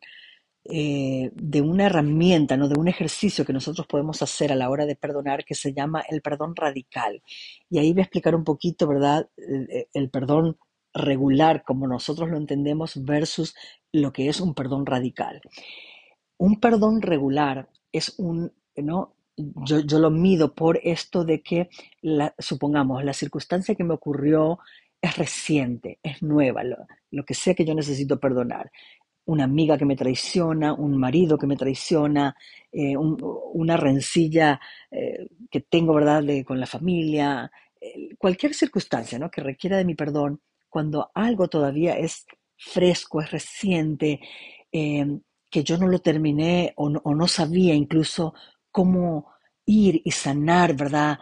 eh, 0.64 1.30
de 1.32 1.62
una 1.62 1.86
herramienta, 1.86 2.58
¿no? 2.58 2.68
de 2.68 2.78
un 2.78 2.86
ejercicio 2.86 3.46
que 3.46 3.54
nosotros 3.54 3.86
podemos 3.86 4.20
hacer 4.20 4.52
a 4.52 4.56
la 4.56 4.68
hora 4.68 4.84
de 4.84 4.94
perdonar 4.94 5.46
que 5.46 5.54
se 5.54 5.72
llama 5.72 6.02
el 6.06 6.20
perdón 6.20 6.54
radical. 6.54 7.22
Y 7.70 7.78
ahí 7.78 7.92
voy 7.92 8.00
a 8.00 8.02
explicar 8.02 8.34
un 8.34 8.44
poquito, 8.44 8.86
¿verdad?, 8.86 9.26
el, 9.38 9.86
el 9.94 10.10
perdón 10.10 10.58
regular 10.92 11.64
como 11.64 11.86
nosotros 11.86 12.28
lo 12.28 12.36
entendemos 12.36 13.02
versus 13.02 13.54
lo 13.90 14.12
que 14.12 14.28
es 14.28 14.38
un 14.42 14.52
perdón 14.52 14.84
radical. 14.84 15.40
Un 16.36 16.60
perdón 16.60 17.00
regular 17.00 17.70
es 17.90 18.18
un, 18.18 18.52
¿no? 18.76 19.14
Yo, 19.38 19.80
yo 19.80 19.98
lo 19.98 20.10
mido 20.10 20.54
por 20.54 20.78
esto 20.82 21.24
de 21.24 21.42
que, 21.42 21.70
supongamos, 22.38 23.02
la 23.02 23.14
circunstancia 23.14 23.74
que 23.74 23.84
me 23.84 23.94
ocurrió 23.94 24.58
es 25.06 25.16
reciente, 25.16 25.98
es 26.02 26.22
nueva, 26.22 26.62
lo, 26.64 27.24
que 27.24 27.34
sea 27.34 27.54
que 27.54 27.64
yo 27.64 27.74
necesito 27.74 28.18
perdonar. 28.18 28.70
Una 29.26 29.44
amiga 29.44 29.76
que 29.76 29.84
me 29.84 29.96
traiciona, 29.96 30.72
un 30.72 30.96
marido 30.98 31.36
que 31.38 31.46
me 31.46 31.56
traiciona, 31.56 32.36
eh, 32.72 32.96
una 32.96 33.76
rencilla 33.76 34.60
eh, 34.90 35.26
que 35.50 35.60
tengo, 35.60 35.94
¿verdad?, 35.94 36.22
con 36.44 36.60
la 36.60 36.66
familia, 36.66 37.50
cualquier 38.18 38.54
circunstancia, 38.54 39.18
¿no?, 39.18 39.30
que 39.30 39.40
requiera 39.42 39.76
de 39.76 39.84
mi 39.84 39.94
perdón, 39.94 40.40
cuando 40.68 41.10
algo 41.14 41.48
todavía 41.48 41.98
es 41.98 42.26
fresco, 42.56 43.20
es 43.20 43.30
reciente, 43.30 44.20
que 44.70 45.64
yo 45.64 45.78
no 45.78 45.88
lo 45.88 46.00
terminé 46.00 46.72
o 46.76 46.88
no 46.90 47.28
sabía 47.28 47.74
incluso 47.74 48.34
cómo 48.70 49.26
ir 49.66 50.00
y 50.04 50.12
sanar, 50.12 50.74
¿verdad? 50.76 51.18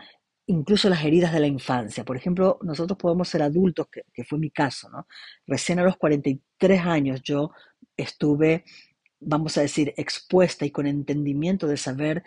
Incluso 0.47 0.89
las 0.89 1.05
heridas 1.05 1.33
de 1.33 1.41
la 1.41 1.47
infancia. 1.47 2.05
Por 2.05 2.17
ejemplo, 2.17 2.59
nosotros 2.63 2.99
podemos 2.99 3.29
ser 3.29 3.43
adultos, 3.43 3.87
que, 3.91 4.25
fue 4.25 4.39
mi 4.39 4.51
caso, 4.51 4.89
¿no? 4.91 5.07
Recién 5.47 5.79
a 5.79 5.85
los 5.85 5.97
43 5.97 6.81
años 6.83 7.23
yo 7.23 7.51
estuve, 7.97 8.65
vamos 9.21 9.57
a 9.57 9.63
decir, 9.63 9.95
expuesta 9.97 10.67
y 10.67 10.71
con 10.71 10.87
entendimiento 10.87 11.67
de 11.67 11.77
saber 11.77 12.23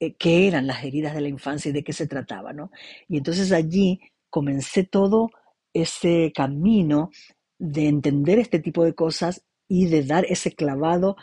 eh, 0.00 0.14
qué 0.14 0.48
eran 0.48 0.66
las 0.66 0.84
heridas 0.84 1.14
de 1.14 1.20
la 1.20 1.28
infancia 1.28 1.70
y 1.70 1.72
de 1.72 1.84
qué 1.84 1.92
se 1.92 2.06
trataba, 2.06 2.52
¿no? 2.52 2.70
Y 3.08 3.18
entonces 3.18 3.52
allí 3.52 4.00
comencé 4.30 4.84
todo 4.84 5.30
ese 5.72 6.32
camino 6.34 7.10
de 7.58 7.88
entender 7.88 8.38
este 8.38 8.60
tipo 8.60 8.84
de 8.84 8.94
cosas 8.94 9.44
y 9.68 9.86
de 9.86 10.04
dar 10.04 10.24
ese 10.26 10.52
clavado 10.54 11.16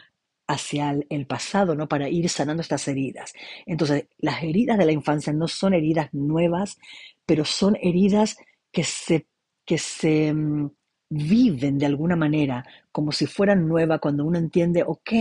hacia 0.48 0.96
el, 1.10 1.26
pasado, 1.26 1.76
¿no? 1.76 1.88
Para 1.88 2.10
ir 2.10 2.30
sanando 2.30 2.62
estas 2.62 2.88
heridas. 2.88 3.34
Entonces, 3.66 4.08
las 4.18 4.44
heridas 4.44 4.78
de 4.78 4.86
la 4.86 4.92
infancia 4.92 5.34
no 5.34 5.48
son 5.48 5.74
heridas 5.74 6.14
nuevas, 6.14 6.78
pero 7.26 7.46
son 7.46 7.78
heridas 7.82 8.38
que 8.72 8.84
se, 8.84 9.28
que 9.66 9.78
se 9.78 10.34
mm, 10.34 10.70
viven 11.10 11.78
de 11.78 11.86
alguna 11.86 12.16
manera 12.16 12.66
como 12.92 13.12
si 13.12 13.26
fueran 13.26 13.68
nuevas 13.68 14.00
cuando 14.00 14.26
uno 14.26 14.38
entiende, 14.38 14.84
ok, 14.86 15.12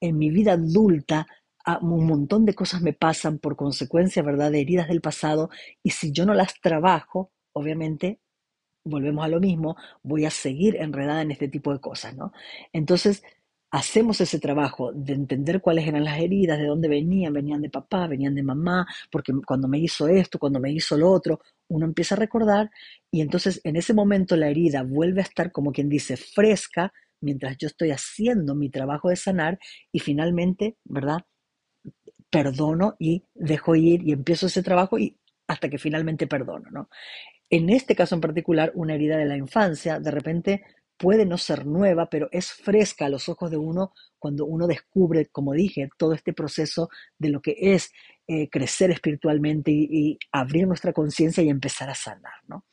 en 0.00 0.18
mi 0.18 0.30
vida 0.30 0.52
adulta 0.52 1.26
ah, 1.64 1.78
un 1.82 2.06
montón 2.06 2.44
de 2.44 2.54
cosas 2.54 2.82
me 2.82 2.92
pasan 2.92 3.38
por 3.38 3.56
consecuencia, 3.56 4.22
¿verdad?, 4.22 4.50
de 4.50 4.60
heridas 4.60 4.88
del 4.88 5.00
pasado 5.00 5.50
y 5.82 5.90
si 5.90 6.12
yo 6.12 6.26
no 6.26 6.34
las 6.34 6.60
trabajo, 6.60 7.32
obviamente 7.52 8.20
volvemos 8.84 9.24
a 9.24 9.28
lo 9.28 9.40
mismo, 9.40 9.76
voy 10.02 10.24
a 10.24 10.30
seguir 10.30 10.76
enredada 10.76 11.22
en 11.22 11.30
este 11.30 11.48
tipo 11.48 11.72
de 11.72 11.80
cosas, 11.80 12.16
¿no? 12.16 12.32
Entonces, 12.72 13.22
hacemos 13.72 14.20
ese 14.20 14.38
trabajo 14.38 14.92
de 14.92 15.14
entender 15.14 15.62
cuáles 15.62 15.88
eran 15.88 16.04
las 16.04 16.20
heridas, 16.20 16.58
de 16.58 16.66
dónde 16.66 16.88
venían, 16.88 17.32
venían 17.32 17.62
de 17.62 17.70
papá, 17.70 18.06
venían 18.06 18.34
de 18.34 18.42
mamá, 18.42 18.86
porque 19.10 19.32
cuando 19.46 19.66
me 19.66 19.78
hizo 19.78 20.08
esto, 20.08 20.38
cuando 20.38 20.60
me 20.60 20.70
hizo 20.70 20.96
lo 20.98 21.10
otro, 21.10 21.40
uno 21.68 21.86
empieza 21.86 22.14
a 22.14 22.18
recordar 22.18 22.70
y 23.10 23.22
entonces 23.22 23.62
en 23.64 23.76
ese 23.76 23.94
momento 23.94 24.36
la 24.36 24.48
herida 24.48 24.82
vuelve 24.82 25.22
a 25.22 25.24
estar 25.24 25.50
como 25.52 25.72
quien 25.72 25.88
dice 25.88 26.18
fresca 26.18 26.92
mientras 27.22 27.56
yo 27.56 27.66
estoy 27.66 27.92
haciendo 27.92 28.54
mi 28.54 28.68
trabajo 28.68 29.08
de 29.08 29.16
sanar 29.16 29.58
y 29.90 30.00
finalmente, 30.00 30.76
¿verdad? 30.84 31.20
Perdono 32.30 32.96
y 32.98 33.24
dejo 33.34 33.74
ir 33.74 34.06
y 34.06 34.12
empiezo 34.12 34.46
ese 34.46 34.62
trabajo 34.62 34.98
y 34.98 35.16
hasta 35.46 35.70
que 35.70 35.78
finalmente 35.78 36.26
perdono, 36.26 36.70
¿no? 36.70 36.88
En 37.48 37.70
este 37.70 37.94
caso 37.94 38.14
en 38.14 38.20
particular, 38.20 38.72
una 38.74 38.94
herida 38.94 39.16
de 39.16 39.26
la 39.26 39.36
infancia, 39.36 39.98
de 39.98 40.10
repente 40.10 40.62
puede 41.02 41.26
no 41.26 41.36
ser 41.36 41.66
nueva, 41.66 42.06
pero 42.08 42.28
es 42.30 42.52
fresca 42.52 43.06
a 43.06 43.08
los 43.08 43.28
ojos 43.28 43.50
de 43.50 43.56
uno 43.56 43.92
cuando 44.20 44.46
uno 44.46 44.68
descubre, 44.68 45.26
como 45.26 45.52
dije, 45.52 45.90
todo 45.98 46.12
este 46.12 46.32
proceso 46.32 46.90
de 47.18 47.28
lo 47.30 47.42
que 47.42 47.56
es 47.58 47.90
eh, 48.28 48.48
crecer 48.48 48.92
espiritualmente 48.92 49.72
y, 49.72 50.16
abrir 50.30 50.68
nuestra 50.68 50.92
conciencia 50.92 51.42
y 51.42 51.48
empezar 51.48 51.90
a 51.90 51.96
sanar, 51.96 52.34
¿no? 52.46 52.66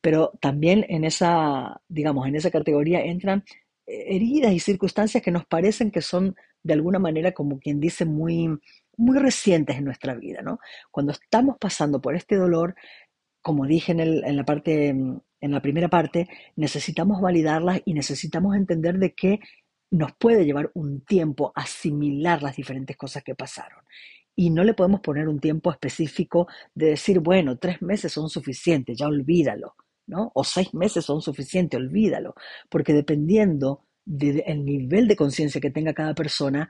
Pero 0.00 0.30
también 0.40 0.86
en 0.88 1.02
esa, 1.02 1.82
digamos, 1.88 2.28
en 2.28 2.36
esa 2.36 2.52
categoría 2.52 3.04
entran 3.04 3.42
eh, 3.88 4.14
heridas 4.14 4.52
y 4.52 4.60
circunstancias 4.60 5.20
que 5.20 5.32
nos 5.32 5.44
parecen 5.46 5.90
que 5.90 6.02
son 6.02 6.36
de 6.62 6.74
alguna 6.74 7.00
manera, 7.00 7.32
como 7.32 7.58
quien 7.58 7.80
dice, 7.80 8.04
muy, 8.04 8.60
muy 8.96 9.18
recientes 9.18 9.76
en 9.76 9.86
nuestra 9.86 10.14
vida, 10.14 10.40
¿no? 10.40 10.60
Cuando 10.92 11.10
estamos 11.10 11.56
pasando 11.58 12.00
por 12.00 12.14
este 12.14 12.36
dolor, 12.36 12.76
como 13.40 13.66
dije 13.66 13.90
en, 13.90 13.98
el, 13.98 14.22
en 14.22 14.36
la 14.36 14.44
parte 14.44 14.94
en 15.42 15.50
la 15.50 15.60
primera 15.60 15.88
parte, 15.88 16.28
necesitamos 16.56 17.20
validarlas 17.20 17.82
y 17.84 17.92
necesitamos 17.92 18.56
entender 18.56 18.98
de 18.98 19.12
que 19.12 19.40
nos 19.90 20.12
puede 20.12 20.46
llevar 20.46 20.70
un 20.74 21.02
tiempo 21.02 21.52
asimilar 21.54 22.42
las 22.42 22.56
diferentes 22.56 22.96
cosas 22.96 23.22
que 23.22 23.34
pasaron. 23.34 23.84
Y 24.34 24.48
no 24.48 24.64
le 24.64 24.72
podemos 24.72 25.00
poner 25.00 25.28
un 25.28 25.40
tiempo 25.40 25.70
específico 25.70 26.46
de 26.74 26.86
decir, 26.86 27.20
bueno, 27.20 27.58
tres 27.58 27.82
meses 27.82 28.12
son 28.12 28.30
suficientes, 28.30 28.96
ya 28.96 29.06
olvídalo. 29.06 29.74
¿no? 30.06 30.30
O 30.34 30.44
seis 30.44 30.72
meses 30.74 31.04
son 31.04 31.20
suficientes, 31.20 31.78
olvídalo, 31.78 32.34
porque 32.68 32.92
dependiendo 32.92 33.84
del 34.04 34.64
nivel 34.64 35.06
de 35.06 35.16
conciencia 35.16 35.60
que 35.60 35.70
tenga 35.70 35.94
cada 35.94 36.14
persona, 36.14 36.68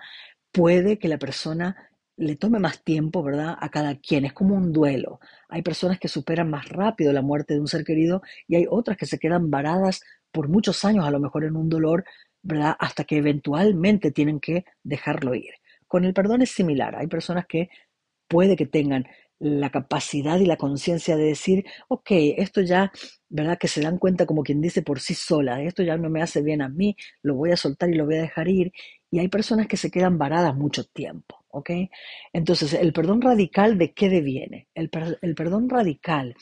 puede 0.50 0.98
que 0.98 1.08
la 1.08 1.18
persona 1.18 1.91
le 2.16 2.36
tome 2.36 2.58
más 2.58 2.82
tiempo, 2.84 3.22
¿verdad? 3.22 3.56
A 3.60 3.70
cada 3.70 3.96
quien. 3.96 4.24
Es 4.24 4.32
como 4.32 4.54
un 4.54 4.72
duelo. 4.72 5.20
Hay 5.48 5.62
personas 5.62 5.98
que 5.98 6.08
superan 6.08 6.50
más 6.50 6.68
rápido 6.68 7.12
la 7.12 7.22
muerte 7.22 7.54
de 7.54 7.60
un 7.60 7.68
ser 7.68 7.84
querido 7.84 8.22
y 8.46 8.56
hay 8.56 8.66
otras 8.70 8.96
que 8.96 9.06
se 9.06 9.18
quedan 9.18 9.50
varadas 9.50 10.02
por 10.30 10.48
muchos 10.48 10.84
años, 10.84 11.04
a 11.06 11.10
lo 11.10 11.20
mejor 11.20 11.44
en 11.44 11.56
un 11.56 11.68
dolor, 11.68 12.04
¿verdad? 12.42 12.76
Hasta 12.78 13.04
que 13.04 13.18
eventualmente 13.18 14.10
tienen 14.10 14.40
que 14.40 14.64
dejarlo 14.82 15.34
ir. 15.34 15.52
Con 15.86 16.04
el 16.04 16.14
perdón 16.14 16.42
es 16.42 16.50
similar. 16.50 16.96
Hay 16.96 17.06
personas 17.06 17.46
que 17.46 17.68
puede 18.28 18.56
que 18.56 18.66
tengan 18.66 19.06
la 19.38 19.70
capacidad 19.70 20.38
y 20.38 20.46
la 20.46 20.56
conciencia 20.56 21.16
de 21.16 21.24
decir, 21.24 21.64
ok, 21.88 22.06
esto 22.38 22.60
ya, 22.60 22.92
¿verdad? 23.28 23.58
Que 23.58 23.68
se 23.68 23.80
dan 23.80 23.98
cuenta 23.98 24.26
como 24.26 24.42
quien 24.44 24.60
dice 24.60 24.82
por 24.82 25.00
sí 25.00 25.14
sola, 25.14 25.62
esto 25.62 25.82
ya 25.82 25.96
no 25.96 26.08
me 26.10 26.22
hace 26.22 26.42
bien 26.42 26.62
a 26.62 26.68
mí, 26.68 26.96
lo 27.22 27.34
voy 27.34 27.50
a 27.50 27.56
soltar 27.56 27.90
y 27.90 27.94
lo 27.94 28.06
voy 28.06 28.16
a 28.16 28.22
dejar 28.22 28.48
ir. 28.48 28.72
Y 29.10 29.18
hay 29.18 29.28
personas 29.28 29.66
que 29.66 29.76
se 29.76 29.90
quedan 29.90 30.16
varadas 30.18 30.54
mucho 30.54 30.84
tiempo. 30.84 31.41
¿Ok? 31.52 31.70
Entonces, 32.32 32.74
el 32.74 32.92
perdón 32.92 33.20
radical, 33.20 33.78
¿de 33.78 33.92
qué 33.92 34.08
deviene? 34.08 34.68
El, 34.74 34.90
el 35.22 35.34
perdón 35.34 35.68
radical 35.68 36.34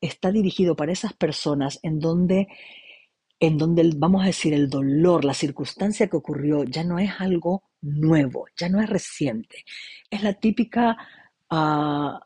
está 0.00 0.32
dirigido 0.32 0.74
para 0.76 0.92
esas 0.92 1.12
personas 1.14 1.78
en 1.82 1.98
donde, 2.00 2.48
en 3.40 3.58
donde, 3.58 3.90
vamos 3.96 4.22
a 4.22 4.26
decir, 4.26 4.54
el 4.54 4.68
dolor, 4.68 5.24
la 5.24 5.34
circunstancia 5.34 6.08
que 6.08 6.16
ocurrió 6.16 6.64
ya 6.64 6.84
no 6.84 6.98
es 6.98 7.10
algo 7.18 7.64
nuevo, 7.80 8.46
ya 8.56 8.68
no 8.68 8.80
es 8.80 8.88
reciente. 8.88 9.64
Es 10.10 10.22
la 10.22 10.34
típica 10.34 10.96
uh, 11.50 12.18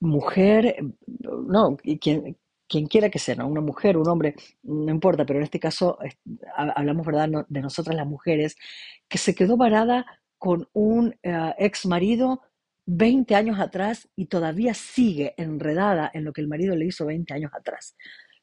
mujer, 0.00 0.76
no, 1.20 1.76
quien, 2.00 2.36
quien 2.68 2.86
quiera 2.86 3.10
que 3.10 3.18
sea, 3.18 3.36
¿no? 3.36 3.48
una 3.48 3.60
mujer, 3.60 3.96
un 3.96 4.08
hombre, 4.08 4.34
no 4.62 4.90
importa, 4.90 5.24
pero 5.24 5.38
en 5.38 5.44
este 5.44 5.60
caso 5.60 5.98
hablamos 6.56 7.06
¿verdad? 7.06 7.46
de 7.48 7.60
nosotras 7.60 7.96
las 7.96 8.06
mujeres, 8.06 8.56
que 9.08 9.18
se 9.18 9.34
quedó 9.34 9.56
varada 9.56 10.06
con 10.38 10.68
un 10.72 11.08
uh, 11.24 11.52
ex 11.58 11.86
marido 11.86 12.42
20 12.86 13.34
años 13.34 13.58
atrás 13.58 14.08
y 14.16 14.26
todavía 14.26 14.74
sigue 14.74 15.34
enredada 15.36 16.10
en 16.14 16.24
lo 16.24 16.32
que 16.32 16.40
el 16.40 16.48
marido 16.48 16.76
le 16.76 16.86
hizo 16.86 17.06
20 17.06 17.34
años 17.34 17.52
atrás, 17.54 17.96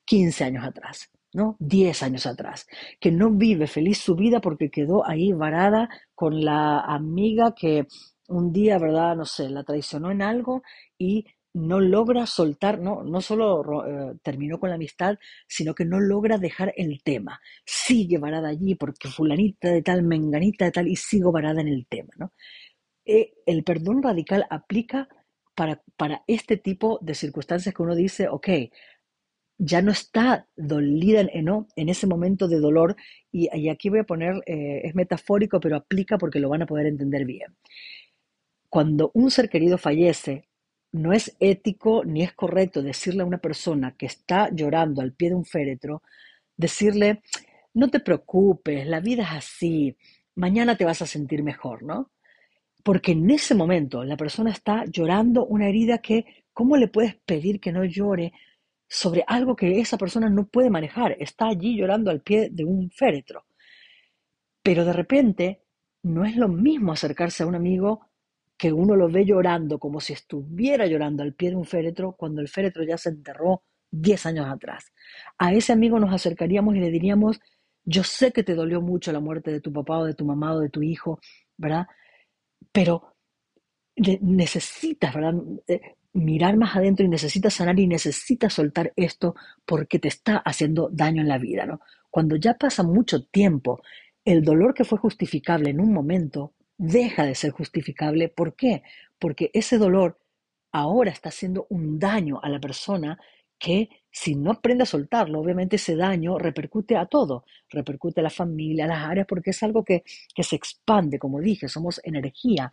15 0.05 0.43
años 0.43 0.65
atrás, 0.65 1.09
¿no? 1.33 1.55
10 1.59 2.03
años 2.03 2.25
atrás, 2.25 2.67
que 2.99 3.11
no 3.11 3.31
vive 3.31 3.67
feliz 3.67 3.99
su 3.99 4.15
vida 4.15 4.41
porque 4.41 4.69
quedó 4.69 5.07
ahí 5.07 5.31
varada 5.31 5.89
con 6.13 6.43
la 6.43 6.81
amiga 6.81 7.53
que 7.55 7.87
un 8.27 8.51
día, 8.51 8.77
¿verdad? 8.79 9.15
No 9.15 9.25
sé, 9.25 9.49
la 9.49 9.63
traicionó 9.63 10.11
en 10.11 10.21
algo 10.21 10.63
y 10.97 11.25
no 11.53 11.79
logra 11.79 12.25
soltar, 12.25 12.79
no, 12.79 13.03
no 13.03 13.21
solo 13.21 13.85
eh, 13.85 14.17
terminó 14.23 14.59
con 14.59 14.69
la 14.69 14.75
amistad, 14.75 15.17
sino 15.47 15.75
que 15.75 15.85
no 15.85 15.99
logra 15.99 16.37
dejar 16.37 16.73
el 16.77 17.01
tema. 17.03 17.39
Sigue 17.65 18.17
varada 18.17 18.49
allí 18.49 18.75
porque 18.75 19.07
fulanita 19.07 19.69
de 19.69 19.81
tal, 19.83 20.03
menganita 20.03 20.65
de 20.65 20.71
tal, 20.71 20.87
y 20.87 20.95
sigo 20.95 21.31
varada 21.31 21.61
en 21.61 21.67
el 21.67 21.85
tema. 21.87 22.13
¿no? 22.17 22.33
Eh, 23.05 23.33
el 23.45 23.63
perdón 23.63 24.01
radical 24.01 24.45
aplica 24.49 25.07
para, 25.55 25.83
para 25.97 26.23
este 26.27 26.57
tipo 26.57 26.99
de 27.01 27.15
circunstancias 27.15 27.73
que 27.75 27.83
uno 27.83 27.95
dice, 27.95 28.27
ok, 28.27 28.49
ya 29.57 29.81
no 29.81 29.91
está 29.91 30.47
dolida 30.55 31.21
en, 31.21 31.47
en 31.75 31.89
ese 31.89 32.07
momento 32.07 32.47
de 32.47 32.59
dolor, 32.59 32.95
y, 33.31 33.69
aquí 33.69 33.89
voy 33.89 33.99
a 33.99 34.03
poner, 34.03 34.35
eh, 34.45 34.81
es 34.83 34.95
metafórico, 34.95 35.59
pero 35.59 35.75
aplica 35.77 36.17
porque 36.17 36.39
lo 36.39 36.49
van 36.49 36.63
a 36.63 36.65
poder 36.65 36.87
entender 36.87 37.25
bien. 37.25 37.55
Cuando 38.69 39.11
un 39.13 39.29
ser 39.31 39.49
querido 39.49 39.77
fallece, 39.77 40.47
no 40.93 41.11
es 41.11 41.35
ético 41.39 42.03
ni 42.05 42.23
es 42.23 42.33
correcto 42.33 42.81
decirle 42.81 43.23
a 43.23 43.25
una 43.25 43.39
persona 43.39 43.95
que 43.97 44.05
está 44.05 44.49
llorando 44.51 45.01
al 45.01 45.13
pie 45.13 45.29
de 45.29 45.35
un 45.35 45.45
féretro, 45.45 46.03
decirle, 46.55 47.23
no 47.73 47.89
te 47.89 47.99
preocupes, 47.99 48.85
la 48.87 48.99
vida 48.99 49.23
es 49.23 49.31
así, 49.31 49.97
mañana 50.35 50.77
te 50.77 50.85
vas 50.85 51.01
a 51.01 51.07
sentir 51.07 51.43
mejor, 51.43 51.83
¿no? 51.83 52.11
Porque 52.83 53.13
en 53.13 53.29
ese 53.31 53.55
momento 53.55 54.03
la 54.03 54.17
persona 54.17 54.51
está 54.51 54.85
llorando 54.85 55.45
una 55.45 55.67
herida 55.67 55.97
que, 55.97 56.25
¿cómo 56.53 56.77
le 56.77 56.87
puedes 56.87 57.15
pedir 57.15 57.59
que 57.59 57.71
no 57.71 57.83
llore 57.85 58.33
sobre 58.87 59.23
algo 59.25 59.55
que 59.55 59.79
esa 59.79 59.97
persona 59.97 60.29
no 60.29 60.45
puede 60.45 60.69
manejar? 60.69 61.15
Está 61.19 61.47
allí 61.47 61.75
llorando 61.75 62.11
al 62.11 62.21
pie 62.21 62.49
de 62.51 62.65
un 62.65 62.91
féretro. 62.91 63.45
Pero 64.61 64.85
de 64.85 64.93
repente 64.93 65.61
no 66.03 66.25
es 66.25 66.35
lo 66.35 66.49
mismo 66.49 66.91
acercarse 66.91 67.43
a 67.43 67.47
un 67.47 67.55
amigo 67.55 68.01
que 68.57 68.71
uno 68.71 68.95
lo 68.95 69.09
ve 69.09 69.25
llorando 69.25 69.79
como 69.79 69.99
si 69.99 70.13
estuviera 70.13 70.85
llorando 70.85 71.23
al 71.23 71.33
pie 71.33 71.49
de 71.49 71.55
un 71.55 71.65
féretro 71.65 72.13
cuando 72.13 72.41
el 72.41 72.47
féretro 72.47 72.83
ya 72.83 72.97
se 72.97 73.09
enterró 73.09 73.63
10 73.91 74.25
años 74.25 74.47
atrás. 74.47 74.85
A 75.37 75.53
ese 75.53 75.73
amigo 75.73 75.99
nos 75.99 76.13
acercaríamos 76.13 76.75
y 76.75 76.79
le 76.79 76.89
diríamos, 76.89 77.39
yo 77.85 78.03
sé 78.03 78.31
que 78.31 78.43
te 78.43 78.55
dolió 78.55 78.81
mucho 78.81 79.11
la 79.11 79.19
muerte 79.19 79.51
de 79.51 79.61
tu 79.61 79.71
papá 79.71 79.99
o 79.99 80.05
de 80.05 80.13
tu 80.13 80.25
mamá 80.25 80.53
o 80.53 80.59
de 80.59 80.69
tu 80.69 80.81
hijo, 80.81 81.19
¿verdad? 81.57 81.87
Pero 82.71 83.15
necesitas, 83.95 85.13
¿verdad? 85.13 85.33
Eh, 85.67 85.81
mirar 86.13 86.57
más 86.57 86.75
adentro 86.75 87.05
y 87.05 87.09
necesitas 87.09 87.55
sanar 87.55 87.79
y 87.79 87.87
necesitas 87.87 88.53
soltar 88.53 88.93
esto 88.95 89.35
porque 89.65 89.99
te 89.99 90.07
está 90.07 90.37
haciendo 90.37 90.89
daño 90.91 91.21
en 91.21 91.27
la 91.27 91.37
vida, 91.37 91.65
¿no? 91.65 91.81
Cuando 92.09 92.35
ya 92.35 92.53
pasa 92.55 92.83
mucho 92.83 93.25
tiempo, 93.25 93.81
el 94.23 94.43
dolor 94.43 94.73
que 94.73 94.85
fue 94.85 94.99
justificable 94.99 95.69
en 95.71 95.79
un 95.79 95.91
momento 95.91 96.53
deja 96.77 97.25
de 97.25 97.35
ser 97.35 97.51
justificable. 97.51 98.29
¿Por 98.29 98.55
qué? 98.55 98.83
Porque 99.19 99.51
ese 99.53 99.77
dolor 99.77 100.19
ahora 100.71 101.11
está 101.11 101.29
haciendo 101.29 101.67
un 101.69 101.99
daño 101.99 102.39
a 102.41 102.49
la 102.49 102.59
persona 102.59 103.19
que 103.59 103.89
si 104.11 104.35
no 104.35 104.51
aprende 104.51 104.83
a 104.83 104.85
soltarlo, 104.85 105.39
obviamente 105.39 105.77
ese 105.77 105.95
daño 105.95 106.37
repercute 106.37 106.97
a 106.97 107.05
todo, 107.05 107.45
repercute 107.69 108.19
a 108.19 108.23
la 108.23 108.29
familia, 108.29 108.85
a 108.85 108.87
las 108.89 109.05
áreas, 109.05 109.27
porque 109.27 109.51
es 109.51 109.63
algo 109.63 109.83
que, 109.83 110.03
que 110.35 110.43
se 110.43 110.55
expande, 110.55 111.17
como 111.17 111.39
dije, 111.39 111.67
somos 111.69 112.01
energía. 112.03 112.71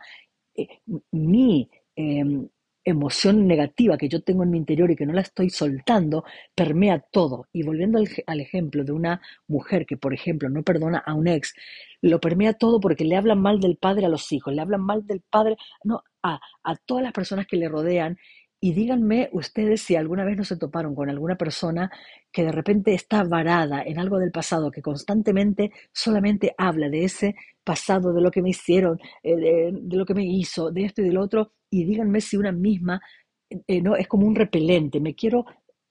Eh, 0.53 0.67
mi 1.11 1.69
em, 1.95 2.47
emoción 2.83 3.47
negativa 3.47 3.97
que 3.97 4.09
yo 4.09 4.21
tengo 4.21 4.43
en 4.43 4.51
mi 4.51 4.57
interior 4.57 4.89
y 4.91 4.95
que 4.95 5.05
no 5.05 5.13
la 5.13 5.21
estoy 5.21 5.49
soltando, 5.49 6.23
permea 6.55 6.99
todo. 7.11 7.47
Y 7.53 7.63
volviendo 7.63 7.99
al, 7.99 8.39
ejemplo 8.39 8.83
de 8.83 8.91
una 8.91 9.21
mujer 9.47 9.85
que, 9.85 9.97
por 9.97 10.13
ejemplo, 10.13 10.49
no 10.49 10.63
perdona 10.63 10.99
a 10.99 11.13
un 11.13 11.27
ex, 11.27 11.53
lo 12.01 12.19
permea 12.19 12.53
todo 12.53 12.79
porque 12.79 13.05
le 13.05 13.15
hablan 13.15 13.41
mal 13.41 13.59
del 13.59 13.77
padre 13.77 14.05
a 14.05 14.09
los 14.09 14.31
hijos, 14.31 14.53
le 14.53 14.61
hablan 14.61 14.81
mal 14.81 15.05
del 15.05 15.21
padre 15.21 15.55
no, 15.83 16.03
a, 16.23 16.39
a 16.63 16.75
todas 16.75 17.03
las 17.03 17.13
personas 17.13 17.47
que 17.47 17.57
le 17.57 17.69
rodean. 17.69 18.17
Y 18.63 18.73
díganme 18.73 19.27
ustedes 19.31 19.81
si 19.81 19.95
alguna 19.95 20.23
vez 20.23 20.37
no 20.37 20.43
se 20.43 20.55
toparon 20.55 20.93
con 20.93 21.09
alguna 21.09 21.35
persona 21.35 21.91
que 22.31 22.43
de 22.43 22.51
repente 22.51 22.93
está 22.93 23.23
varada 23.23 23.81
en 23.81 23.97
algo 23.97 24.19
del 24.19 24.31
pasado, 24.31 24.69
que 24.69 24.83
constantemente 24.83 25.71
solamente 25.91 26.53
habla 26.59 26.87
de 26.87 27.03
ese 27.03 27.35
pasado, 27.63 28.13
de 28.13 28.21
lo 28.21 28.29
que 28.29 28.43
me 28.43 28.51
hicieron, 28.51 28.99
eh, 29.23 29.71
de, 29.73 29.97
lo 29.97 30.05
que 30.05 30.13
me 30.13 30.23
hizo, 30.23 30.71
de 30.71 30.85
esto 30.85 31.01
y 31.01 31.05
del 31.05 31.17
otro, 31.17 31.53
y 31.71 31.85
díganme 31.85 32.21
si 32.21 32.37
una 32.37 32.51
misma 32.51 33.01
eh, 33.49 33.81
no 33.81 33.95
es 33.95 34.07
como 34.07 34.27
un 34.27 34.35
repelente, 34.35 34.99
me 34.99 35.15
quiero 35.15 35.43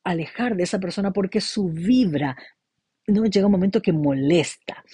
alejar 0.05 0.55
de 0.55 0.63
esa 0.63 0.79
persona 0.79 1.13
porque 1.13 1.41
su 1.41 1.69
vibra 1.71 2.37
no 3.09 3.25
llega 3.25 3.47
un 3.47 3.53
momento 3.53 3.83
que 3.83 3.93
molesta. 3.93 4.85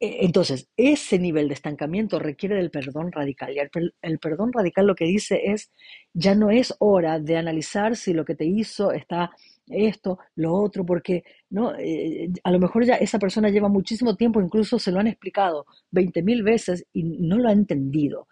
E, 0.00 0.24
entonces, 0.24 0.68
ese 0.76 1.18
nivel 1.18 1.48
de 1.48 1.54
estancamiento 1.54 2.18
requiere 2.18 2.56
del 2.56 2.70
perdón 2.70 3.12
radical. 3.12 3.54
Y 3.54 3.58
el, 4.02 4.18
perdón 4.18 4.52
radical 4.52 4.86
lo 4.86 4.94
que 4.94 5.04
dice 5.04 5.40
es, 5.52 5.70
ya 6.12 6.34
no 6.34 6.50
es 6.50 6.74
hora 6.78 7.18
de 7.18 7.36
analizar 7.36 7.96
si 7.96 8.12
lo 8.12 8.24
que 8.24 8.34
te 8.34 8.44
hizo 8.44 8.92
está 8.92 9.30
esto, 9.66 10.18
lo 10.36 10.54
otro, 10.54 10.84
porque 10.86 11.24
¿no? 11.50 11.74
Eh, 11.78 12.30
a 12.42 12.50
lo 12.50 12.58
mejor 12.58 12.84
ya 12.84 12.94
esa 12.96 13.18
persona 13.18 13.50
lleva 13.50 13.68
muchísimo 13.68 14.16
tiempo, 14.16 14.40
incluso 14.40 14.78
se 14.78 14.92
lo 14.92 15.00
han 15.00 15.08
explicado 15.08 15.66
20 15.90 16.22
mil 16.22 16.42
veces 16.42 16.86
y 16.92 17.02
no 17.04 17.38
lo 17.38 17.48
ha 17.48 17.52
entendido. 17.52 18.28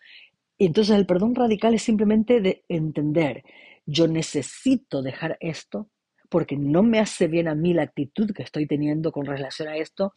Entonces 0.59 0.97
el 0.97 1.07
perdón 1.07 1.35
radical 1.35 1.75
es 1.75 1.83
simplemente 1.83 2.41
de 2.41 2.65
entender, 2.69 3.45
yo 3.85 4.09
necesito 4.09 5.03
dejar 5.03 5.37
esto 5.41 5.91
porque 6.29 6.57
no 6.57 6.83
me 6.83 6.99
hace 6.99 7.29
bien 7.29 7.49
a 7.49 7.55
mí 7.55 7.73
la 7.73 7.83
actitud 7.83 8.33
que 8.33 8.43
estoy 8.43 8.67
teniendo 8.67 9.13
con 9.13 9.27
relación 9.27 9.69
a 9.69 9.77
esto, 9.77 10.13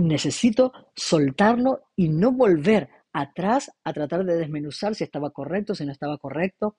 necesito 0.00 0.72
soltarlo 0.94 1.82
y 1.96 2.08
no 2.08 2.32
volver 2.32 2.88
atrás 3.12 3.70
a 3.84 3.92
tratar 3.92 4.24
de 4.24 4.36
desmenuzar 4.36 4.94
si 4.94 5.04
estaba 5.04 5.30
correcto, 5.30 5.74
si 5.74 5.84
no 5.84 5.92
estaba 5.92 6.18
correcto, 6.18 6.76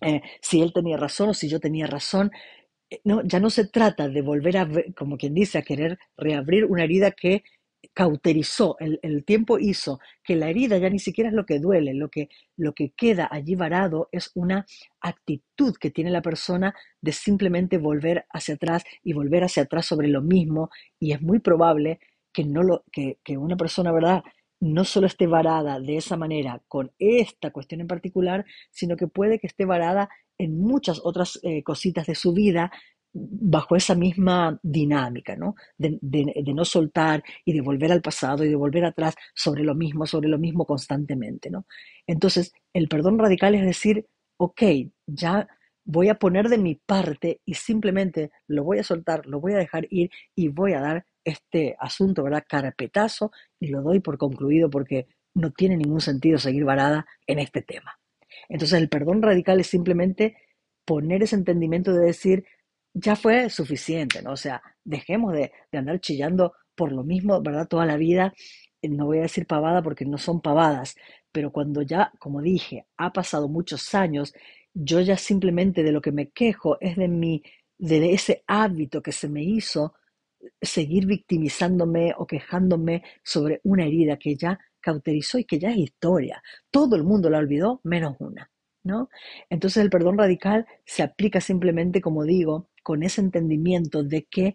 eh, 0.00 0.22
si 0.40 0.62
él 0.62 0.72
tenía 0.72 0.96
razón 0.96 1.30
o 1.30 1.34
si 1.34 1.48
yo 1.48 1.60
tenía 1.60 1.86
razón. 1.86 2.30
Eh, 2.90 3.00
no, 3.04 3.22
ya 3.24 3.40
no 3.40 3.50
se 3.50 3.66
trata 3.66 4.08
de 4.08 4.22
volver 4.22 4.56
a, 4.58 4.68
como 4.96 5.16
quien 5.16 5.34
dice, 5.34 5.58
a 5.58 5.62
querer 5.62 5.98
reabrir 6.16 6.64
una 6.64 6.84
herida 6.84 7.10
que 7.10 7.42
cauterizó, 7.94 8.76
el, 8.80 8.98
el, 9.02 9.24
tiempo 9.24 9.58
hizo 9.58 10.00
que 10.24 10.36
la 10.36 10.50
herida 10.50 10.78
ya 10.78 10.90
ni 10.90 10.98
siquiera 10.98 11.30
es 11.30 11.34
lo 11.34 11.46
que 11.46 11.60
duele, 11.60 11.94
lo 11.94 12.08
que, 12.08 12.28
lo 12.56 12.72
que 12.72 12.90
queda 12.96 13.28
allí 13.30 13.54
varado 13.54 14.08
es 14.12 14.30
una 14.34 14.66
actitud 15.00 15.76
que 15.80 15.90
tiene 15.90 16.10
la 16.10 16.22
persona 16.22 16.74
de 17.00 17.12
simplemente 17.12 17.78
volver 17.78 18.26
hacia 18.30 18.54
atrás 18.54 18.84
y 19.02 19.12
volver 19.12 19.44
hacia 19.44 19.64
atrás 19.64 19.86
sobre 19.86 20.08
lo 20.08 20.22
mismo 20.22 20.70
y 20.98 21.12
es 21.12 21.22
muy 21.22 21.38
probable 21.38 22.00
que, 22.32 22.44
no 22.44 22.62
lo, 22.62 22.84
que, 22.92 23.18
que 23.24 23.36
una 23.36 23.56
persona, 23.56 23.92
¿verdad? 23.92 24.22
no 24.60 24.84
solo 24.84 25.06
esté 25.06 25.26
varada 25.26 25.78
de 25.80 25.96
esa 25.96 26.16
manera 26.16 26.60
con 26.66 26.90
esta 26.98 27.50
cuestión 27.50 27.80
en 27.80 27.86
particular, 27.86 28.44
sino 28.70 28.96
que 28.96 29.06
puede 29.06 29.38
que 29.38 29.46
esté 29.46 29.64
varada 29.64 30.08
en 30.36 30.58
muchas 30.58 31.00
otras 31.04 31.38
eh, 31.42 31.62
cositas 31.62 32.06
de 32.06 32.14
su 32.14 32.32
vida 32.32 32.70
bajo 33.12 33.74
esa 33.74 33.94
misma 33.94 34.58
dinámica, 34.62 35.34
¿no? 35.34 35.54
De, 35.76 35.98
de, 36.00 36.52
no 36.54 36.64
soltar 36.64 37.22
y 37.44 37.52
de 37.52 37.62
volver 37.62 37.90
al 37.90 38.02
pasado 38.02 38.44
y 38.44 38.48
de 38.48 38.54
volver 38.54 38.84
atrás 38.84 39.14
sobre 39.34 39.64
lo 39.64 39.74
mismo, 39.74 40.06
sobre 40.06 40.28
lo 40.28 40.38
mismo 40.38 40.66
constantemente, 40.66 41.50
¿no? 41.50 41.66
Entonces, 42.06 42.52
el 42.72 42.88
perdón 42.88 43.18
radical 43.18 43.54
es 43.54 43.64
decir, 43.64 44.06
ok, 44.36 44.62
ya 45.06 45.48
voy 45.88 46.10
a 46.10 46.18
poner 46.18 46.50
de 46.50 46.58
mi 46.58 46.74
parte 46.74 47.40
y 47.46 47.54
simplemente 47.54 48.30
lo 48.46 48.62
voy 48.62 48.78
a 48.78 48.84
soltar, 48.84 49.24
lo 49.26 49.40
voy 49.40 49.54
a 49.54 49.58
dejar 49.58 49.86
ir 49.88 50.10
y 50.34 50.48
voy 50.48 50.74
a 50.74 50.80
dar 50.80 51.06
este 51.24 51.76
asunto, 51.80 52.22
¿verdad? 52.22 52.44
Carpetazo 52.46 53.32
y 53.58 53.68
lo 53.68 53.80
doy 53.80 54.00
por 54.00 54.18
concluido 54.18 54.68
porque 54.68 55.06
no 55.32 55.50
tiene 55.50 55.78
ningún 55.78 56.02
sentido 56.02 56.38
seguir 56.38 56.64
varada 56.66 57.06
en 57.26 57.38
este 57.38 57.62
tema. 57.62 57.98
Entonces 58.50 58.78
el 58.78 58.90
perdón 58.90 59.22
radical 59.22 59.60
es 59.60 59.68
simplemente 59.68 60.36
poner 60.84 61.22
ese 61.22 61.36
entendimiento 61.36 61.94
de 61.94 62.04
decir, 62.04 62.44
ya 62.92 63.16
fue 63.16 63.48
suficiente, 63.48 64.20
¿no? 64.20 64.32
O 64.32 64.36
sea, 64.36 64.62
dejemos 64.84 65.32
de, 65.32 65.52
andar 65.72 66.00
chillando 66.00 66.52
por 66.74 66.92
lo 66.92 67.02
mismo, 67.02 67.40
¿verdad? 67.40 67.66
Toda 67.66 67.86
la 67.86 67.96
vida. 67.96 68.34
No 68.82 69.06
voy 69.06 69.18
a 69.18 69.22
decir 69.22 69.46
pavada 69.46 69.82
porque 69.82 70.04
no 70.04 70.18
son 70.18 70.40
pavadas, 70.40 70.96
pero 71.32 71.50
cuando 71.50 71.82
ya, 71.82 72.12
como 72.18 72.42
dije, 72.42 72.86
ha 72.98 73.12
pasado 73.12 73.48
muchos 73.48 73.94
años, 73.94 74.34
yo 74.80 75.00
ya 75.00 75.16
simplemente 75.16 75.82
de 75.82 75.92
lo 75.92 76.00
que 76.00 76.12
me 76.12 76.30
quejo 76.30 76.78
es 76.80 76.96
de 76.96 77.08
mi, 77.08 77.42
de 77.78 78.12
ese 78.12 78.44
hábito 78.46 79.02
que 79.02 79.12
se 79.12 79.28
me 79.28 79.42
hizo 79.42 79.94
seguir 80.62 81.06
victimizándome 81.06 82.14
o 82.16 82.26
quejándome 82.26 83.02
sobre 83.24 83.60
una 83.64 83.84
herida 83.84 84.18
que 84.18 84.36
ya 84.36 84.58
cauterizó 84.80 85.38
y 85.38 85.44
que 85.44 85.58
ya 85.58 85.70
es 85.70 85.78
historia. 85.78 86.42
Todo 86.70 86.94
el 86.94 87.02
mundo 87.02 87.28
la 87.28 87.38
olvidó, 87.38 87.80
menos 87.82 88.16
una. 88.20 88.50
¿no? 88.84 89.10
Entonces 89.50 89.82
el 89.82 89.90
perdón 89.90 90.16
radical 90.16 90.66
se 90.86 91.02
aplica 91.02 91.40
simplemente, 91.40 92.00
como 92.00 92.24
digo, 92.24 92.68
con 92.82 93.02
ese 93.02 93.20
entendimiento 93.20 94.04
de 94.04 94.24
que 94.24 94.54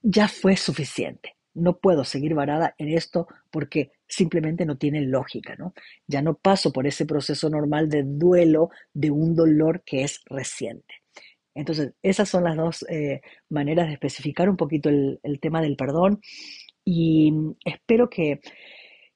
ya 0.00 0.28
fue 0.28 0.56
suficiente. 0.56 1.36
No 1.54 1.76
puedo 1.76 2.04
seguir 2.04 2.34
varada 2.34 2.74
en 2.78 2.88
esto 2.88 3.28
porque 3.50 3.92
simplemente 4.12 4.66
no 4.66 4.76
tiene 4.76 5.00
lógica, 5.00 5.56
¿no? 5.56 5.72
Ya 6.06 6.20
no 6.20 6.34
paso 6.34 6.70
por 6.70 6.86
ese 6.86 7.06
proceso 7.06 7.48
normal 7.48 7.88
de 7.88 8.02
duelo 8.04 8.68
de 8.92 9.10
un 9.10 9.34
dolor 9.34 9.82
que 9.86 10.02
es 10.02 10.20
reciente. 10.26 10.94
Entonces, 11.54 11.94
esas 12.02 12.28
son 12.28 12.44
las 12.44 12.56
dos 12.56 12.84
eh, 12.90 13.22
maneras 13.48 13.86
de 13.86 13.94
especificar 13.94 14.50
un 14.50 14.56
poquito 14.56 14.90
el, 14.90 15.18
tema 15.40 15.62
del 15.62 15.76
perdón 15.76 16.20
y 16.84 17.32
espero 17.64 18.10
que, 18.10 18.40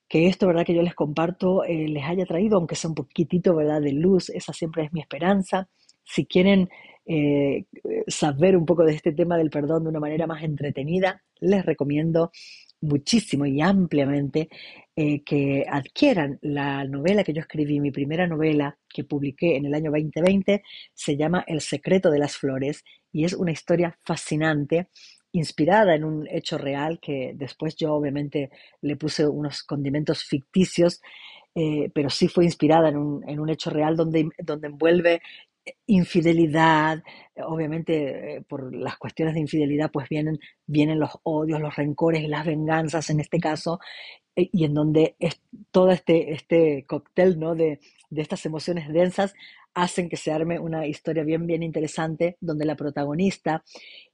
esto, 0.09 0.46
¿verdad? 0.46 0.64
Que 0.64 0.74
yo 0.74 0.82
les 0.82 0.94
comparto 0.94 1.62
eh, 1.64 1.88
les 1.88 2.04
haya 2.04 2.24
traído, 2.24 2.56
aunque 2.56 2.74
sea 2.74 2.88
un 2.88 2.94
poquitito, 2.94 3.54
¿verdad? 3.54 3.82
De 3.82 3.92
luz, 3.92 4.30
esa 4.30 4.54
siempre 4.54 4.85
es 4.85 4.92
mi 4.94 5.00
esperanza. 5.00 5.68
Si 6.04 6.24
quieren 6.24 6.70
eh, 7.04 7.66
saber 8.06 8.56
un 8.56 8.64
poco 8.64 8.85
de 8.85 8.94
este 8.94 9.12
tema 9.12 9.37
del 9.37 9.50
perdón 9.50 9.85
de 9.85 9.90
una 9.90 10.00
manera 10.00 10.26
más 10.26 10.42
entretenida, 10.42 11.22
les 11.40 11.66
recomiendo 11.66 12.30
muchísimo 12.80 13.46
y 13.46 13.61
ampliamente 13.61 14.48
eh, 14.96 15.22
que 15.24 15.64
adquieran 15.68 16.38
la 16.42 16.85
novela 16.85 17.22
que 17.22 17.35
yo 17.35 17.40
escribí, 17.40 17.80
mi 17.80 17.90
primera 17.90 18.26
novela 18.26 18.78
que 18.88 19.04
publiqué 19.04 19.56
en 19.56 19.66
el 19.66 19.74
año 19.74 19.90
2020, 19.90 20.62
se 20.94 21.16
llama 21.16 21.44
El 21.46 21.61
secreto 21.61 22.11
de 22.11 22.18
las 22.18 22.37
flores 22.37 22.82
y 23.12 23.24
es 23.24 23.35
una 23.35 23.52
historia 23.52 23.98
fascinante 24.04 24.88
inspirada 25.32 25.94
en 25.94 26.04
un 26.04 26.26
hecho 26.28 26.56
real 26.56 26.98
que 27.00 27.32
después 27.35 27.76
yo 27.76 27.92
obviamente 27.92 28.50
le 28.80 28.96
puse 28.96 29.26
unos 29.28 29.62
condimentos 29.64 30.24
ficticios, 30.24 31.02
eh, 31.54 31.90
pero 31.94 32.09
sí 32.09 32.28
fue 32.28 32.44
inspirada 32.44 32.88
en 32.88 32.96
un, 32.96 33.28
en 33.28 33.40
un 33.40 33.50
hecho 33.50 33.68
real 33.70 33.96
donde, 33.96 34.28
donde 34.38 34.68
envuelve 34.68 35.20
infidelidad, 35.87 37.02
obviamente 37.37 38.37
eh, 38.37 38.42
por 38.48 38.74
las 38.74 38.96
cuestiones 38.98 39.35
de 39.35 39.40
infidelidad 39.40 39.90
pues 39.90 40.09
vienen, 40.09 40.38
vienen 40.66 41.00
los 41.00 41.11
odios, 41.24 41.61
los 41.61 41.74
rencores 41.76 42.22
y 42.22 42.28
las 42.28 42.46
venganzas 42.46 43.11
en 43.11 43.20
este 43.20 43.38
caso, 43.40 43.80
y 44.37 44.64
en 44.64 44.75
donde 44.75 45.16
es, 45.18 45.40
todo 45.70 45.90
este, 45.90 46.33
este 46.33 46.85
cóctel 46.87 47.38
¿no? 47.38 47.55
de, 47.55 47.81
de 48.11 48.22
estas 48.22 48.44
emociones 48.46 48.88
densas 48.92 49.35
hacen 49.75 50.09
que 50.09 50.16
se 50.16 50.31
arme 50.31 50.59
una 50.59 50.87
historia 50.87 51.25
bien, 51.25 51.46
bien 51.46 51.62
interesante 51.62 52.37
donde 52.40 52.64
la 52.64 52.77
protagonista 52.77 53.64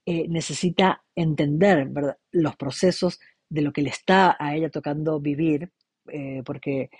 eh, 0.06 0.26
necesita 0.28 1.04
entender 1.14 1.88
los 2.30 2.56
procesos 2.56 3.20
de 3.48 3.62
lo 3.62 3.72
que 3.72 3.82
le 3.82 3.90
está 3.90 4.36
a 4.38 4.56
ella 4.56 4.70
tocando 4.70 5.20
vivir, 5.20 5.70
porque 6.44 6.90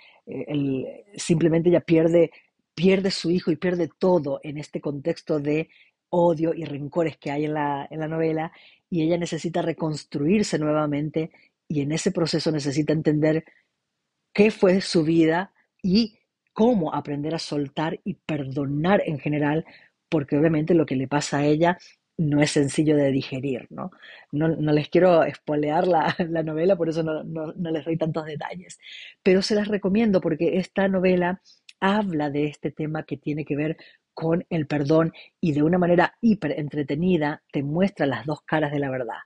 simplemente 1.17 1.69
ella 1.69 1.81
pierde 1.81 2.31
pierde 2.73 3.11
su 3.11 3.29
hijo 3.29 3.51
y 3.51 3.55
pierde 3.55 3.89
todo 3.97 4.39
en 4.43 4.57
este 4.57 4.81
contexto 4.81 5.39
de 5.39 5.69
odio 6.09 6.53
y 6.53 6.65
rencores 6.65 7.17
que 7.17 7.31
hay 7.31 7.45
en 7.45 7.53
la, 7.53 7.87
en 7.89 7.99
la 7.99 8.07
novela 8.07 8.51
y 8.89 9.01
ella 9.01 9.17
necesita 9.17 9.61
reconstruirse 9.61 10.59
nuevamente 10.59 11.31
y 11.67 11.81
en 11.81 11.91
ese 11.91 12.11
proceso 12.11 12.51
necesita 12.51 12.93
entender 12.93 13.43
qué 14.33 14.51
fue 14.51 14.81
su 14.81 15.03
vida 15.03 15.53
y 15.81 16.19
cómo 16.53 16.93
aprender 16.93 17.35
a 17.35 17.39
soltar 17.39 17.99
y 18.03 18.15
perdonar 18.15 19.01
en 19.05 19.19
general, 19.19 19.65
porque 20.09 20.37
obviamente 20.37 20.73
lo 20.73 20.85
que 20.85 20.95
le 20.95 21.07
pasa 21.07 21.39
a 21.39 21.45
ella 21.45 21.77
no 22.17 22.41
es 22.41 22.51
sencillo 22.51 22.95
de 22.95 23.11
digerir, 23.11 23.67
¿no? 23.71 23.91
No, 24.31 24.47
les 24.47 24.89
quiero 24.89 25.23
espolear 25.23 25.87
la, 25.87 26.15
la 26.29 26.43
novela, 26.43 26.75
por 26.75 26.89
eso 26.89 27.03
no, 27.03 27.23
no, 27.23 27.71
les 27.71 27.85
doy 27.85 27.97
tantos 27.97 28.25
detalles, 28.25 28.79
pero 29.23 29.41
se 29.41 29.55
las 29.55 29.67
recomiendo 29.67 30.21
porque 30.21 30.57
esta 30.57 30.87
novela 30.87 31.41
habla 31.79 32.29
de 32.29 32.45
este 32.45 32.71
tema 32.71 33.03
que 33.03 33.17
tiene 33.17 33.45
que 33.45 33.55
ver 33.55 33.77
con 34.13 34.45
el 34.49 34.67
perdón 34.67 35.11
y 35.41 35.53
de 35.53 35.63
una 35.63 35.79
manera 35.79 36.15
hiper 36.21 36.51
entretenida 36.59 37.41
te 37.51 37.63
muestra 37.63 38.05
las 38.05 38.25
dos 38.27 38.41
caras 38.43 38.71
de 38.71 38.79
la 38.79 38.91
verdad. 38.91 39.17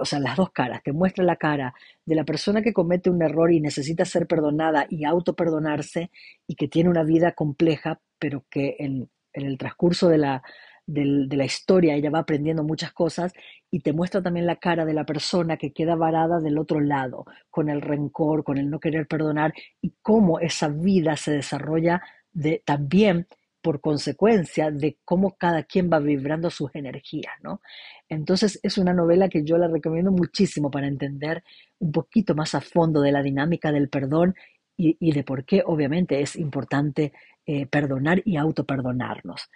O 0.00 0.04
sea, 0.04 0.20
las 0.20 0.36
dos 0.36 0.50
caras. 0.50 0.82
Te 0.82 0.92
muestra 0.92 1.24
la 1.24 1.36
cara 1.36 1.74
de 2.04 2.14
la 2.14 2.24
persona 2.24 2.62
que 2.62 2.72
comete 2.72 3.10
un 3.10 3.22
error 3.22 3.52
y 3.52 3.60
necesita 3.60 4.04
ser 4.04 4.26
perdonada 4.26 4.86
y 4.88 5.04
auto 5.04 5.34
perdonarse 5.34 6.10
y 6.46 6.54
que 6.54 6.68
tiene 6.68 6.90
una 6.90 7.04
vida 7.04 7.32
compleja, 7.32 8.00
pero 8.18 8.44
que 8.50 8.76
en, 8.78 9.08
en 9.32 9.46
el 9.46 9.58
transcurso 9.58 10.08
de 10.08 10.18
la, 10.18 10.42
de 10.88 11.36
la 11.36 11.44
historia, 11.44 11.94
ella 11.94 12.10
va 12.10 12.20
aprendiendo 12.20 12.64
muchas 12.64 12.92
cosas 12.92 13.32
y 13.70 13.80
te 13.80 13.92
muestra 13.92 14.22
también 14.22 14.46
la 14.46 14.56
cara 14.56 14.86
de 14.86 14.94
la 14.94 15.04
persona 15.04 15.58
que 15.58 15.72
queda 15.72 15.96
varada 15.96 16.40
del 16.40 16.56
otro 16.56 16.80
lado, 16.80 17.26
con 17.50 17.68
el 17.68 17.82
rencor, 17.82 18.42
con 18.42 18.56
el 18.56 18.70
no 18.70 18.80
querer 18.80 19.06
perdonar 19.06 19.52
y 19.82 19.92
cómo 20.00 20.40
esa 20.40 20.68
vida 20.68 21.16
se 21.16 21.32
desarrolla 21.32 22.00
de, 22.32 22.62
también 22.64 23.26
por 23.68 23.82
consecuencia 23.82 24.70
de 24.70 24.96
cómo 25.04 25.36
cada 25.36 25.62
quien 25.62 25.90
va 25.92 25.98
vibrando 25.98 26.48
sus 26.48 26.74
energías, 26.74 27.34
¿no? 27.42 27.60
Entonces 28.08 28.58
es 28.62 28.78
una 28.78 28.94
novela 28.94 29.28
que 29.28 29.44
yo 29.44 29.58
la 29.58 29.68
recomiendo 29.68 30.10
muchísimo 30.10 30.70
para 30.70 30.86
entender 30.86 31.44
un 31.78 31.92
poquito 31.92 32.34
más 32.34 32.54
a 32.54 32.62
fondo 32.62 33.02
de 33.02 33.12
la 33.12 33.22
dinámica 33.22 33.70
del 33.70 33.90
perdón 33.90 34.34
y, 34.74 35.12
de 35.12 35.22
por 35.22 35.44
qué 35.44 35.62
obviamente 35.66 36.22
es 36.22 36.34
importante 36.36 37.12
eh, 37.44 37.66
perdonar 37.66 38.22
y 38.24 38.38
autoperdonarnos. 38.38 39.50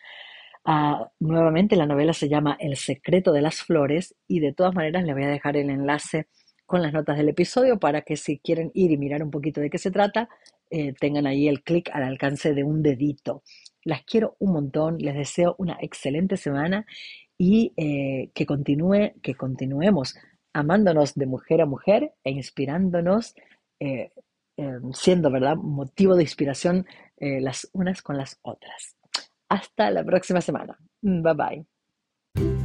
Ah, 0.67 1.11
nuevamente 1.19 1.75
la 1.75 1.87
novela 1.87 2.13
se 2.13 2.29
llama 2.29 2.59
El 2.61 2.77
secreto 2.77 3.33
de 3.33 3.41
las 3.41 3.63
flores 3.63 4.15
y 4.29 4.41
de 4.41 4.53
todas 4.53 4.75
maneras 4.75 5.05
le 5.05 5.15
voy 5.15 5.23
a 5.25 5.29
dejar 5.29 5.57
el 5.57 5.71
enlace 5.71 6.27
con 6.67 6.83
las 6.83 6.93
notas 6.93 7.17
del 7.17 7.31
episodio 7.31 7.79
para 7.79 8.03
que 8.03 8.19
si 8.19 8.41
quieren 8.41 8.71
ir 8.75 8.91
y 8.91 8.99
mirar 8.99 9.23
un 9.23 9.31
poquito 9.31 9.63
de 9.63 9.71
qué 9.71 9.79
se 9.79 9.91
trata, 9.91 10.29
eh, 10.69 10.93
tengan 10.99 11.27
ahí 11.27 11.49
el 11.49 11.63
clic 11.63 11.89
al 11.95 12.03
alcance 12.03 12.53
de 12.53 12.63
un 12.63 12.83
dedito. 12.83 13.43
Las 13.85 14.05
quiero 14.05 14.37
un 14.39 14.53
montón, 14.53 14.99
les 14.99 15.15
deseo 15.15 15.55
una 15.59 15.77
excelente 15.81 16.37
semana 16.37 16.87
y 17.39 17.73
eh, 17.77 18.31
que 18.35 18.47
continúe, 18.47 19.13
que 19.23 19.35
continuemos 19.35 20.15
amándonos 20.53 21.15
de 21.15 21.27
mujer 21.27 21.63
a 21.63 21.67
mujer 21.67 22.13
e 22.25 22.31
inspirándonos, 22.31 23.35
eh, 23.81 24.13
siendo 24.93 25.31
verdad 25.31 25.57
motivo 25.57 26.15
de 26.15 26.23
inspiración 26.23 26.87
las 27.19 27.69
unas 27.73 28.03
con 28.03 28.17
las 28.17 28.39
otras. 28.43 28.97
Hasta 29.49 29.91
la 29.91 30.05
próxima 30.05 30.41
semana. 30.41 30.77
Bye 31.01 31.35
bye. 32.35 32.62